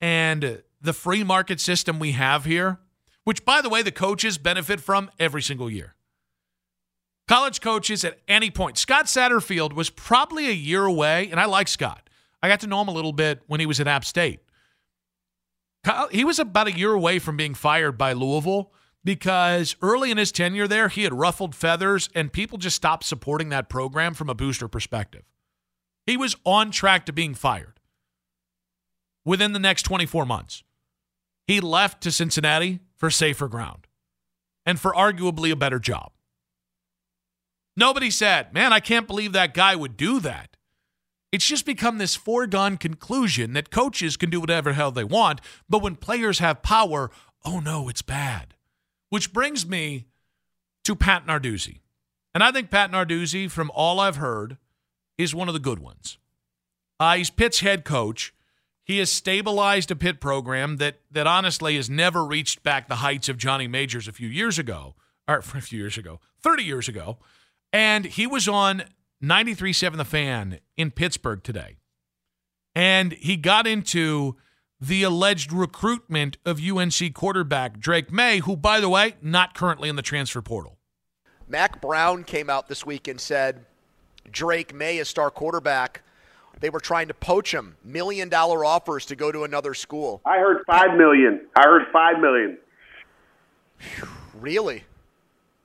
and 0.00 0.62
the 0.80 0.92
free 0.92 1.24
market 1.24 1.60
system 1.60 1.98
we 1.98 2.12
have 2.12 2.44
here, 2.44 2.78
which, 3.24 3.44
by 3.44 3.60
the 3.60 3.68
way, 3.68 3.82
the 3.82 3.92
coaches 3.92 4.38
benefit 4.38 4.80
from 4.80 5.10
every 5.18 5.42
single 5.42 5.70
year. 5.70 5.95
College 7.28 7.60
coaches 7.60 8.04
at 8.04 8.18
any 8.28 8.50
point. 8.50 8.78
Scott 8.78 9.06
Satterfield 9.06 9.72
was 9.72 9.90
probably 9.90 10.48
a 10.48 10.52
year 10.52 10.84
away, 10.84 11.28
and 11.30 11.40
I 11.40 11.46
like 11.46 11.66
Scott. 11.68 12.08
I 12.42 12.48
got 12.48 12.60
to 12.60 12.66
know 12.66 12.80
him 12.80 12.88
a 12.88 12.92
little 12.92 13.12
bit 13.12 13.42
when 13.46 13.58
he 13.58 13.66
was 13.66 13.80
at 13.80 13.88
App 13.88 14.04
State. 14.04 14.40
He 16.10 16.24
was 16.24 16.38
about 16.38 16.66
a 16.66 16.76
year 16.76 16.92
away 16.92 17.18
from 17.18 17.36
being 17.36 17.54
fired 17.54 17.96
by 17.96 18.12
Louisville 18.12 18.72
because 19.04 19.76
early 19.82 20.10
in 20.10 20.18
his 20.18 20.32
tenure 20.32 20.66
there, 20.66 20.88
he 20.88 21.04
had 21.04 21.14
ruffled 21.14 21.54
feathers 21.54 22.08
and 22.14 22.32
people 22.32 22.58
just 22.58 22.74
stopped 22.74 23.04
supporting 23.04 23.50
that 23.50 23.68
program 23.68 24.12
from 24.14 24.28
a 24.28 24.34
booster 24.34 24.66
perspective. 24.66 25.22
He 26.04 26.16
was 26.16 26.36
on 26.44 26.72
track 26.72 27.06
to 27.06 27.12
being 27.12 27.34
fired 27.34 27.78
within 29.24 29.52
the 29.52 29.60
next 29.60 29.82
24 29.82 30.26
months. 30.26 30.64
He 31.46 31.60
left 31.60 32.02
to 32.02 32.10
Cincinnati 32.10 32.80
for 32.96 33.10
safer 33.10 33.46
ground 33.46 33.86
and 34.64 34.80
for 34.80 34.92
arguably 34.92 35.52
a 35.52 35.56
better 35.56 35.78
job. 35.78 36.10
Nobody 37.76 38.10
said, 38.10 38.54
man, 38.54 38.72
I 38.72 38.80
can't 38.80 39.06
believe 39.06 39.32
that 39.32 39.54
guy 39.54 39.76
would 39.76 39.96
do 39.96 40.18
that. 40.20 40.56
It's 41.32 41.46
just 41.46 41.66
become 41.66 41.98
this 41.98 42.16
foregone 42.16 42.78
conclusion 42.78 43.52
that 43.52 43.70
coaches 43.70 44.16
can 44.16 44.30
do 44.30 44.40
whatever 44.40 44.72
hell 44.72 44.90
they 44.90 45.04
want, 45.04 45.40
but 45.68 45.82
when 45.82 45.96
players 45.96 46.38
have 46.38 46.62
power, 46.62 47.10
oh 47.44 47.60
no, 47.60 47.88
it's 47.88 48.02
bad. 48.02 48.54
Which 49.10 49.32
brings 49.32 49.66
me 49.66 50.06
to 50.84 50.96
Pat 50.96 51.26
Narduzzi. 51.26 51.80
And 52.34 52.42
I 52.42 52.52
think 52.52 52.70
Pat 52.70 52.90
Narduzzi, 52.90 53.50
from 53.50 53.70
all 53.74 54.00
I've 54.00 54.16
heard, 54.16 54.56
is 55.18 55.34
one 55.34 55.48
of 55.48 55.54
the 55.54 55.60
good 55.60 55.78
ones. 55.78 56.18
Uh, 56.98 57.16
he's 57.16 57.30
Pitt's 57.30 57.60
head 57.60 57.84
coach. 57.84 58.32
He 58.84 58.98
has 58.98 59.10
stabilized 59.10 59.90
a 59.90 59.96
Pitt 59.96 60.20
program 60.20 60.76
that 60.76 61.00
that 61.10 61.26
honestly 61.26 61.76
has 61.76 61.90
never 61.90 62.24
reached 62.24 62.62
back 62.62 62.88
the 62.88 62.96
heights 62.96 63.28
of 63.28 63.36
Johnny 63.36 63.66
Majors 63.66 64.06
a 64.06 64.12
few 64.12 64.28
years 64.28 64.58
ago, 64.58 64.94
or 65.26 65.36
a 65.54 65.60
few 65.60 65.78
years 65.78 65.98
ago, 65.98 66.20
30 66.40 66.62
years 66.62 66.88
ago. 66.88 67.18
And 67.72 68.04
he 68.04 68.26
was 68.26 68.48
on 68.48 68.84
93.7 69.22 69.96
The 69.96 70.04
Fan 70.04 70.60
in 70.76 70.90
Pittsburgh 70.90 71.42
today. 71.42 71.76
And 72.74 73.12
he 73.12 73.36
got 73.36 73.66
into 73.66 74.36
the 74.80 75.02
alleged 75.02 75.52
recruitment 75.52 76.36
of 76.44 76.60
UNC 76.60 77.14
quarterback 77.14 77.78
Drake 77.78 78.12
Maye, 78.12 78.38
who, 78.38 78.56
by 78.56 78.80
the 78.80 78.88
way, 78.88 79.14
not 79.22 79.54
currently 79.54 79.88
in 79.88 79.96
the 79.96 80.02
transfer 80.02 80.42
portal. 80.42 80.78
Mack 81.48 81.80
Brown 81.80 82.24
came 82.24 82.50
out 82.50 82.68
this 82.68 82.84
week 82.84 83.08
and 83.08 83.20
said 83.20 83.64
Drake 84.30 84.74
Maye, 84.74 84.98
is 84.98 85.08
star 85.08 85.30
quarterback 85.30 86.02
they 86.60 86.70
were 86.70 86.80
trying 86.80 87.08
to 87.08 87.14
poach 87.14 87.52
him, 87.52 87.76
million 87.84 88.28
dollar 88.28 88.64
offers 88.64 89.06
to 89.06 89.16
go 89.16 89.30
to 89.30 89.44
another 89.44 89.74
school. 89.74 90.22
I 90.24 90.38
heard 90.38 90.62
five 90.66 90.96
million. 90.96 91.46
I 91.54 91.62
heard 91.64 91.82
five 91.92 92.18
million. 92.20 92.58
Really? 94.34 94.84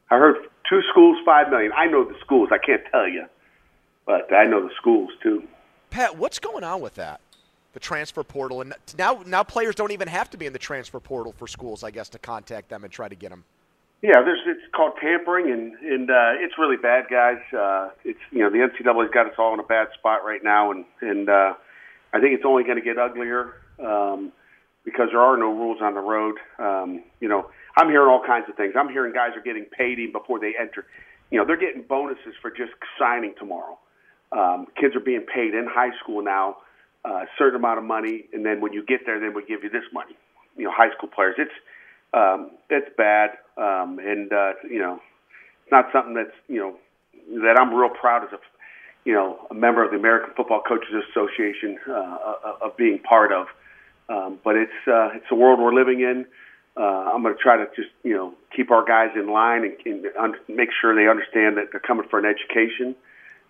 I 0.10 0.18
heard 0.18 0.36
two 0.72 0.82
schools, 0.90 1.18
five 1.26 1.50
million. 1.50 1.72
I 1.76 1.86
know 1.86 2.06
the 2.06 2.16
schools. 2.22 2.50
I 2.52 2.58
can't 2.58 2.82
tell 2.92 3.08
you, 3.08 3.26
but 4.06 4.34
I 4.34 4.46
know 4.46 4.64
the 4.64 4.74
schools 4.78 5.12
too. 5.22 5.44
Pat, 5.90 6.18
what's 6.18 6.40
going 6.40 6.64
on 6.64 6.82
with 6.82 6.96
that? 6.96 7.20
The 7.74 7.80
transfer 7.80 8.24
portal, 8.24 8.62
and 8.62 8.74
now 8.98 9.22
now 9.26 9.44
players 9.44 9.76
don't 9.76 9.92
even 9.92 10.08
have 10.08 10.30
to 10.32 10.38
be 10.38 10.46
in 10.46 10.54
the 10.54 10.60
transfer 10.60 11.00
portal 11.00 11.34
for 11.38 11.48
schools, 11.48 11.84
I 11.84 11.92
guess, 11.92 12.10
to 12.10 12.20
contact 12.20 12.70
them 12.70 12.84
and 12.84 12.92
try 12.92 13.08
to 13.08 13.16
get 13.16 13.30
them. 13.30 13.44
Yeah, 14.02 14.22
there's 14.24 14.40
it's 14.48 14.62
called 14.76 14.94
tampering, 15.00 15.52
and 15.52 15.74
and 15.76 16.10
uh, 16.10 16.34
it's 16.40 16.58
really 16.58 16.78
bad, 16.78 17.06
guys. 17.10 17.38
Uh, 17.54 17.90
it's 18.04 18.20
you 18.32 18.40
know 18.40 18.50
the 18.50 18.58
NCAA's 18.58 19.12
got 19.14 19.28
us 19.28 19.34
all 19.38 19.54
in 19.54 19.60
a 19.60 19.64
bad 19.64 19.88
spot 19.98 20.26
right 20.26 20.44
now, 20.44 20.72
and 20.72 20.86
and 21.02 21.30
uh, 21.30 21.54
I 22.14 22.20
think 22.20 22.34
it's 22.34 22.46
only 22.46 22.64
going 22.64 22.78
to 22.78 22.84
get 22.84 22.98
uglier 22.98 23.54
um, 23.80 24.34
because 24.84 25.10
there 25.12 25.22
are 25.22 25.38
no 25.38 25.52
rules 25.52 25.82
on 25.82 25.94
the 25.94 26.02
road. 26.02 26.36
Um, 26.60 27.04
you 27.22 27.30
know, 27.30 27.52
I'm 27.82 27.90
hearing 27.90 28.10
all 28.10 28.22
kinds 28.24 28.46
of 28.48 28.56
things. 28.56 28.76
I'm 28.78 28.90
hearing 28.90 29.12
guys 29.12 29.32
are 29.36 29.42
getting 29.42 29.66
paid 29.66 29.98
even 29.98 30.12
before 30.12 30.40
they 30.40 30.54
enter. 30.60 30.86
You 31.32 31.40
know, 31.40 31.46
they're 31.46 31.58
getting 31.58 31.82
bonuses 31.82 32.36
for 32.40 32.52
just 32.52 32.74
signing 33.00 33.34
tomorrow. 33.40 33.80
Um, 34.32 34.68
kids 34.80 34.96
are 34.96 35.02
being 35.02 35.26
paid 35.26 35.56
in 35.56 35.66
high 35.68 35.90
school 36.04 36.22
now 36.22 36.58
uh, 37.04 37.24
a 37.24 37.28
certain 37.40 37.56
amount 37.56 37.80
of 37.80 37.86
money, 37.86 38.26
and 38.34 38.46
then 38.46 38.62
when 38.62 38.72
you 38.72 38.86
get 38.86 39.08
there, 39.08 39.20
then 39.20 39.34
we 39.34 39.44
give 39.46 39.64
you 39.64 39.70
this 39.72 39.84
money. 39.92 40.16
You 40.56 40.66
know, 40.66 40.72
high 40.72 40.94
school 40.96 41.10
players. 41.10 41.36
It's 41.40 41.52
um, 42.14 42.52
it's 42.70 42.90
bad, 42.98 43.32
um, 43.58 43.98
and 43.98 44.32
uh, 44.32 44.54
you 44.70 44.78
know, 44.78 45.02
it's 45.64 45.72
not 45.72 45.86
something 45.92 46.14
that's 46.14 46.36
you 46.48 46.60
know 46.60 46.76
that 47.42 47.58
I'm 47.60 47.74
real 47.74 47.90
proud 47.90 48.26
as 48.26 48.34
a 48.34 48.40
you 49.06 49.14
know 49.14 49.40
a 49.50 49.56
member 49.56 49.84
of 49.84 49.90
the 49.90 49.98
American 49.98 50.36
Football 50.36 50.62
Coaches 50.68 50.94
Association 51.10 51.80
uh, 51.90 51.94
uh 51.94 52.66
of 52.68 52.78
being 52.78 53.00
part 53.00 53.32
of. 53.32 53.48
Um, 54.08 54.40
but 54.44 54.56
it's 54.56 54.88
uh, 54.88 55.16
it's 55.16 55.26
the 55.30 55.36
world 55.36 55.60
we're 55.60 55.74
living 55.74 56.02
in. 56.02 56.28
Uh, 56.78 57.12
I'm 57.14 57.22
going 57.22 57.36
to 57.36 57.42
try 57.42 57.58
to 57.58 57.66
just 57.76 57.90
you 58.04 58.14
know 58.14 58.34
keep 58.56 58.72
our 58.72 58.86
guys 58.86 59.10
in 59.16 59.28
line 59.28 59.64
and, 59.64 59.76
and 59.86 60.06
un- 60.18 60.36
make 60.48 60.70
sure 60.80 60.96
they 60.96 61.10
understand 61.10 61.58
that 61.58 61.68
they're 61.72 61.82
coming 61.82 62.08
for 62.10 62.20
an 62.20 62.26
education, 62.26 62.96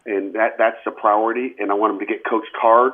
and 0.05 0.33
that 0.33 0.57
that's 0.57 0.77
the 0.85 0.91
priority. 0.91 1.55
And 1.59 1.71
I 1.71 1.75
want 1.75 1.93
them 1.93 2.07
to 2.07 2.11
get 2.11 2.23
coached 2.25 2.55
hard. 2.55 2.93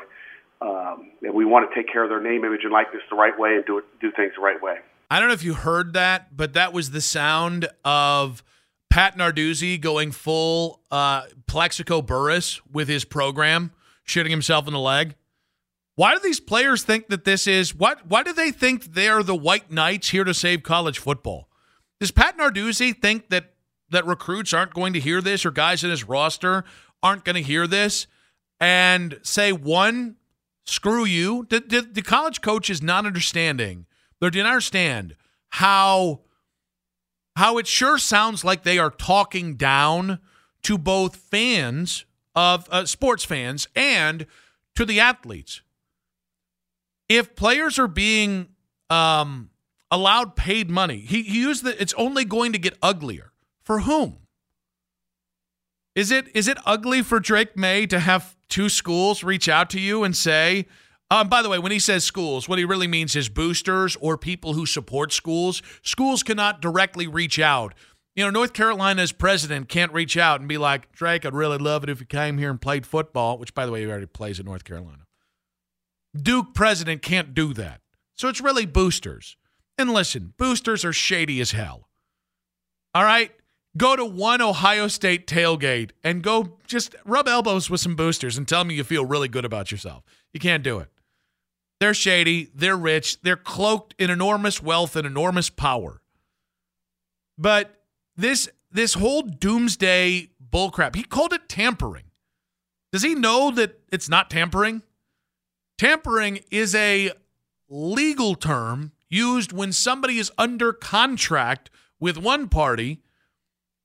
Um, 0.60 1.12
and 1.22 1.36
we 1.36 1.46
want 1.46 1.70
to 1.70 1.76
take 1.76 1.92
care 1.92 2.04
of 2.04 2.10
their 2.10 2.20
name, 2.20 2.44
image, 2.44 2.62
and 2.64 2.74
likeness 2.74 3.04
the 3.12 3.16
right 3.16 3.38
way 3.38 3.56
and 3.56 3.66
do 3.66 3.78
it, 3.78 3.86
do 4.02 4.12
things 4.12 4.34
the 4.36 4.42
right 4.42 4.62
way. 4.62 4.78
I 5.10 5.20
don't 5.20 5.30
know 5.30 5.36
if 5.36 5.44
you 5.44 5.54
heard 5.54 5.94
that, 5.94 6.36
but 6.36 6.54
that 6.54 6.74
was 6.74 6.92
the 6.92 7.00
sound 7.00 7.70
of 7.86 8.44
Pat 8.90 9.18
Narduzzi 9.18 9.80
going 9.80 10.12
full 10.12 10.82
uh, 10.92 11.24
Plaxico 11.46 12.02
Burress 12.02 12.60
with 12.72 12.88
his 12.88 13.06
program, 13.06 13.72
shooting 14.04 14.32
himself 14.32 14.68
in 14.68 14.74
the 14.74 14.80
leg. 14.80 15.16
Why 15.98 16.14
do 16.14 16.20
these 16.20 16.40
players 16.40 16.84
think 16.84 17.08
that 17.08 17.26
this 17.26 17.48
is 17.48 17.74
what? 17.74 18.06
Why 18.06 18.22
do 18.22 18.32
they 18.32 18.52
think 18.52 18.94
they're 18.94 19.24
the 19.24 19.36
white 19.36 19.72
knights 19.72 20.10
here 20.10 20.24
to 20.24 20.34
save 20.34 20.62
college 20.62 21.00
football? 21.00 21.50
Does 22.00 22.12
Pat 22.12 22.38
Narduzzi 22.38 22.96
think 22.96 23.30
that 23.30 23.56
that 23.90 24.06
recruits 24.06 24.54
aren't 24.54 24.76
going 24.76 24.94
to 24.94 25.00
hear 25.00 25.22
this, 25.22 25.44
or 25.44 25.50
guys 25.50 25.84
in 25.84 25.90
his 25.90 26.04
roster 26.04 26.64
aren't 27.02 27.26
going 27.26 27.36
to 27.36 27.42
hear 27.42 27.66
this, 27.66 28.06
and 28.60 29.20
say 29.24 29.52
one, 29.52 30.18
screw 30.66 31.04
you? 31.04 31.48
The, 31.50 31.88
the, 31.92 32.04
college 32.04 32.42
coaches 32.42 32.84
not 32.84 33.08
understanding 33.08 33.88
they 34.22 34.30
didn't 34.30 34.46
understand 34.46 35.16
how 35.50 36.22
how 37.38 37.58
it 37.58 37.66
sure 37.66 37.98
sounds 37.98 38.44
like 38.44 38.62
they 38.62 38.78
are 38.78 38.92
talking 38.92 39.56
down 39.56 40.20
to 40.62 40.78
both 40.78 41.16
fans 41.16 42.06
of 42.36 42.68
uh, 42.70 42.86
sports 42.86 43.24
fans 43.24 43.68
and 43.76 44.28
to 44.76 44.86
the 44.86 45.00
athletes. 45.00 45.62
If 47.10 47.36
players 47.36 47.80
are 47.80 47.88
being 47.88 48.50
um, 48.90 49.50
allowed 49.90 50.36
paid 50.36 50.70
money, 50.70 50.98
he, 51.00 51.24
he 51.24 51.40
used 51.42 51.64
the 51.64 51.82
it's 51.82 51.94
only 51.94 52.26
going 52.26 52.52
to 52.54 52.60
get 52.60 52.78
uglier. 52.82 53.32
For 53.62 53.82
whom? 53.82 54.18
Is 55.96 56.12
it 56.12 56.28
is 56.36 56.48
it 56.48 56.58
ugly 56.66 57.02
for 57.02 57.20
Drake 57.20 57.58
Maye 57.58 57.86
to 57.88 58.00
have 58.00 58.36
two 58.50 58.70
schools 58.70 59.24
reach 59.24 59.50
out 59.50 59.70
to 59.72 59.80
you 59.80 60.04
and 60.04 60.16
say, 60.16 60.68
um, 61.10 61.28
by 61.30 61.42
the 61.42 61.50
way, 61.50 61.58
when 61.60 61.72
he 61.72 61.80
says 61.80 62.04
schools, 62.04 62.48
what 62.48 62.60
he 62.60 62.66
really 62.66 62.88
means 62.88 63.16
is 63.16 63.30
boosters 63.30 63.96
or 64.02 64.18
people 64.18 64.54
who 64.54 64.66
support 64.66 65.12
schools. 65.14 65.62
Schools 65.82 66.22
cannot 66.24 66.62
directly 66.62 67.08
reach 67.08 67.40
out 67.40 67.74
You 68.18 68.24
know, 68.24 68.32
North 68.32 68.54
Carolina's 68.54 69.12
president 69.12 69.70
can't 69.70 69.94
reach 69.94 70.18
out 70.18 70.40
and 70.40 70.50
be 70.50 70.58
like, 70.58 70.92
Drake, 70.92 71.24
I'd 71.24 71.36
really 71.36 71.60
love 71.60 71.84
it 71.84 71.90
if 71.90 72.00
you 72.00 72.08
came 72.08 72.40
here 72.40 72.50
and 72.50 72.60
played 72.60 72.84
football, 72.86 73.38
which, 73.38 73.54
by 73.54 73.68
the 73.68 73.72
way, 73.72 73.82
he 73.82 73.88
already 73.88 74.08
plays 74.08 74.40
in 74.40 74.46
North 74.48 74.64
Carolina. 74.64 75.07
Duke 76.22 76.54
president 76.54 77.02
can't 77.02 77.34
do 77.34 77.54
that. 77.54 77.82
So 78.16 78.28
it's 78.28 78.42
really 78.42 78.66
boosters. 78.66 79.38
And 79.78 79.94
listen, 79.94 80.34
boosters 80.38 80.84
are 80.84 80.94
shady 80.94 81.40
as 81.40 81.52
hell. 81.52 81.88
All 82.94 83.04
right? 83.04 83.32
Go 83.78 83.96
to 83.96 84.04
one 84.04 84.42
Ohio 84.42 84.88
State 84.88 85.28
tailgate 85.28 85.92
and 86.04 86.24
go 86.24 86.58
just 86.66 86.96
rub 87.06 87.28
elbows 87.28 87.70
with 87.70 87.80
some 87.80 87.96
boosters 87.96 88.38
and 88.38 88.48
tell 88.48 88.64
me 88.64 88.74
you 88.74 88.84
feel 88.84 89.06
really 89.06 89.28
good 89.28 89.46
about 89.46 89.72
yourself. 89.72 90.04
You 90.34 90.40
can't 90.40 90.64
do 90.64 90.80
it. 90.80 90.90
They're 91.80 91.94
shady, 91.94 92.50
they're 92.56 92.76
rich, 92.76 93.22
they're 93.22 93.38
cloaked 93.38 93.94
in 94.00 94.10
enormous 94.10 94.64
wealth 94.64 94.96
and 94.96 95.06
enormous 95.06 95.52
power. 95.52 96.02
But 97.38 97.84
this 98.16 98.50
this 98.72 98.96
whole 98.96 99.22
doomsday 99.22 100.30
bullcrap, 100.52 100.96
he 100.96 101.04
called 101.04 101.34
it 101.34 101.48
tampering. 101.48 102.06
Does 102.92 103.04
he 103.04 103.14
know 103.14 103.52
that 103.52 103.80
it's 103.92 104.10
not 104.10 104.32
tampering? 104.32 104.82
Tampering 105.78 106.40
is 106.50 106.74
a 106.74 107.12
legal 107.70 108.36
term 108.36 108.92
used 109.10 109.52
when 109.52 109.72
somebody 109.72 110.18
is 110.18 110.32
under 110.38 110.74
contract 110.74 111.70
with 112.00 112.18
one 112.18 112.50
party 112.50 113.02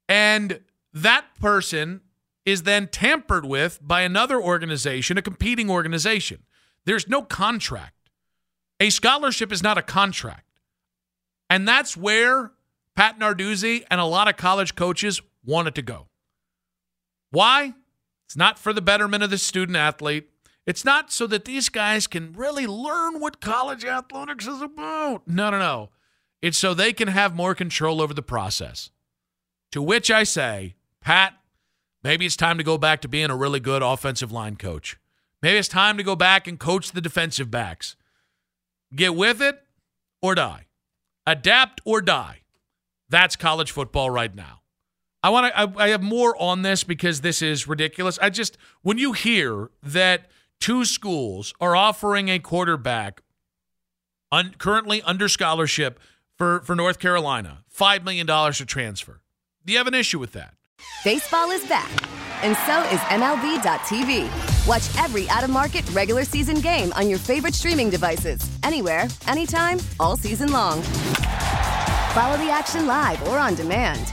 and 0.08 0.60
that 0.92 1.26
person 1.40 2.00
is 2.44 2.64
then 2.64 2.88
tampered 2.88 3.44
with 3.46 3.78
by 3.82 4.02
another 4.02 4.40
organization, 4.40 5.16
a 5.16 5.22
competing 5.22 5.70
organization. 5.70 6.42
There's 6.84 7.08
no 7.08 7.22
contract. 7.22 8.10
A 8.80 8.90
scholarship 8.90 9.52
is 9.52 9.62
not 9.62 9.78
a 9.78 9.82
contract. 9.82 10.44
And 11.48 11.68
that's 11.68 11.96
where 11.96 12.52
Pat 12.96 13.18
Narduzzi 13.18 13.84
and 13.90 14.00
a 14.00 14.04
lot 14.04 14.28
of 14.28 14.36
college 14.36 14.74
coaches 14.74 15.20
want 15.44 15.68
it 15.68 15.74
to 15.76 15.82
go. 15.82 16.08
Why? 17.30 17.74
It's 18.26 18.36
not 18.36 18.58
for 18.58 18.72
the 18.72 18.82
betterment 18.82 19.22
of 19.22 19.30
the 19.30 19.38
student 19.38 19.76
athlete. 19.76 20.28
It's 20.66 20.84
not 20.84 21.12
so 21.12 21.26
that 21.26 21.44
these 21.44 21.68
guys 21.68 22.06
can 22.06 22.32
really 22.32 22.66
learn 22.66 23.20
what 23.20 23.40
college 23.40 23.84
athletics 23.84 24.46
is 24.46 24.62
about. 24.62 25.22
No, 25.26 25.50
no, 25.50 25.58
no. 25.58 25.90
It's 26.40 26.58
so 26.58 26.74
they 26.74 26.92
can 26.92 27.08
have 27.08 27.34
more 27.34 27.54
control 27.54 28.00
over 28.00 28.14
the 28.14 28.22
process. 28.22 28.90
To 29.72 29.82
which 29.82 30.10
I 30.10 30.22
say, 30.24 30.76
Pat, 31.00 31.34
maybe 32.04 32.26
it's 32.26 32.36
time 32.36 32.58
to 32.58 32.64
go 32.64 32.78
back 32.78 33.00
to 33.02 33.08
being 33.08 33.30
a 33.30 33.36
really 33.36 33.60
good 33.60 33.82
offensive 33.82 34.30
line 34.30 34.56
coach. 34.56 34.98
Maybe 35.40 35.58
it's 35.58 35.68
time 35.68 35.96
to 35.96 36.02
go 36.04 36.14
back 36.14 36.46
and 36.46 36.58
coach 36.58 36.92
the 36.92 37.00
defensive 37.00 37.50
backs. 37.50 37.96
Get 38.94 39.16
with 39.16 39.40
it 39.40 39.62
or 40.20 40.34
die. 40.34 40.66
Adapt 41.26 41.80
or 41.84 42.00
die. 42.00 42.42
That's 43.08 43.36
college 43.36 43.70
football 43.70 44.10
right 44.10 44.34
now. 44.34 44.60
I 45.22 45.30
want 45.30 45.52
to 45.52 45.58
I, 45.58 45.86
I 45.86 45.88
have 45.88 46.02
more 46.02 46.40
on 46.40 46.62
this 46.62 46.84
because 46.84 47.20
this 47.20 47.42
is 47.42 47.68
ridiculous. 47.68 48.18
I 48.20 48.30
just 48.30 48.56
when 48.82 48.98
you 48.98 49.12
hear 49.12 49.70
that 49.82 50.30
two 50.62 50.84
schools 50.84 51.52
are 51.60 51.74
offering 51.74 52.28
a 52.28 52.38
quarterback 52.38 53.22
un, 54.30 54.54
currently 54.58 55.02
under 55.02 55.28
scholarship 55.28 55.98
for, 56.38 56.60
for 56.60 56.76
North 56.76 57.00
Carolina, 57.00 57.64
$5 57.76 58.04
million 58.04 58.26
to 58.28 58.64
transfer. 58.64 59.20
Do 59.66 59.72
you 59.72 59.78
have 59.78 59.88
an 59.88 59.94
issue 59.94 60.20
with 60.20 60.32
that? 60.34 60.54
Baseball 61.02 61.50
is 61.50 61.66
back, 61.66 61.90
and 62.44 62.56
so 62.58 62.80
is 62.94 63.00
MLB.tv. 63.10 64.28
Watch 64.68 65.04
every 65.04 65.28
out 65.30 65.42
of 65.42 65.50
market 65.50 65.88
regular 65.90 66.24
season 66.24 66.60
game 66.60 66.92
on 66.92 67.08
your 67.08 67.18
favorite 67.18 67.54
streaming 67.54 67.90
devices, 67.90 68.40
anywhere, 68.62 69.08
anytime, 69.26 69.78
all 69.98 70.16
season 70.16 70.52
long. 70.52 70.80
Follow 72.12 72.36
the 72.38 72.50
action 72.52 72.86
live 72.86 73.20
or 73.28 73.36
on 73.36 73.56
demand. 73.56 74.12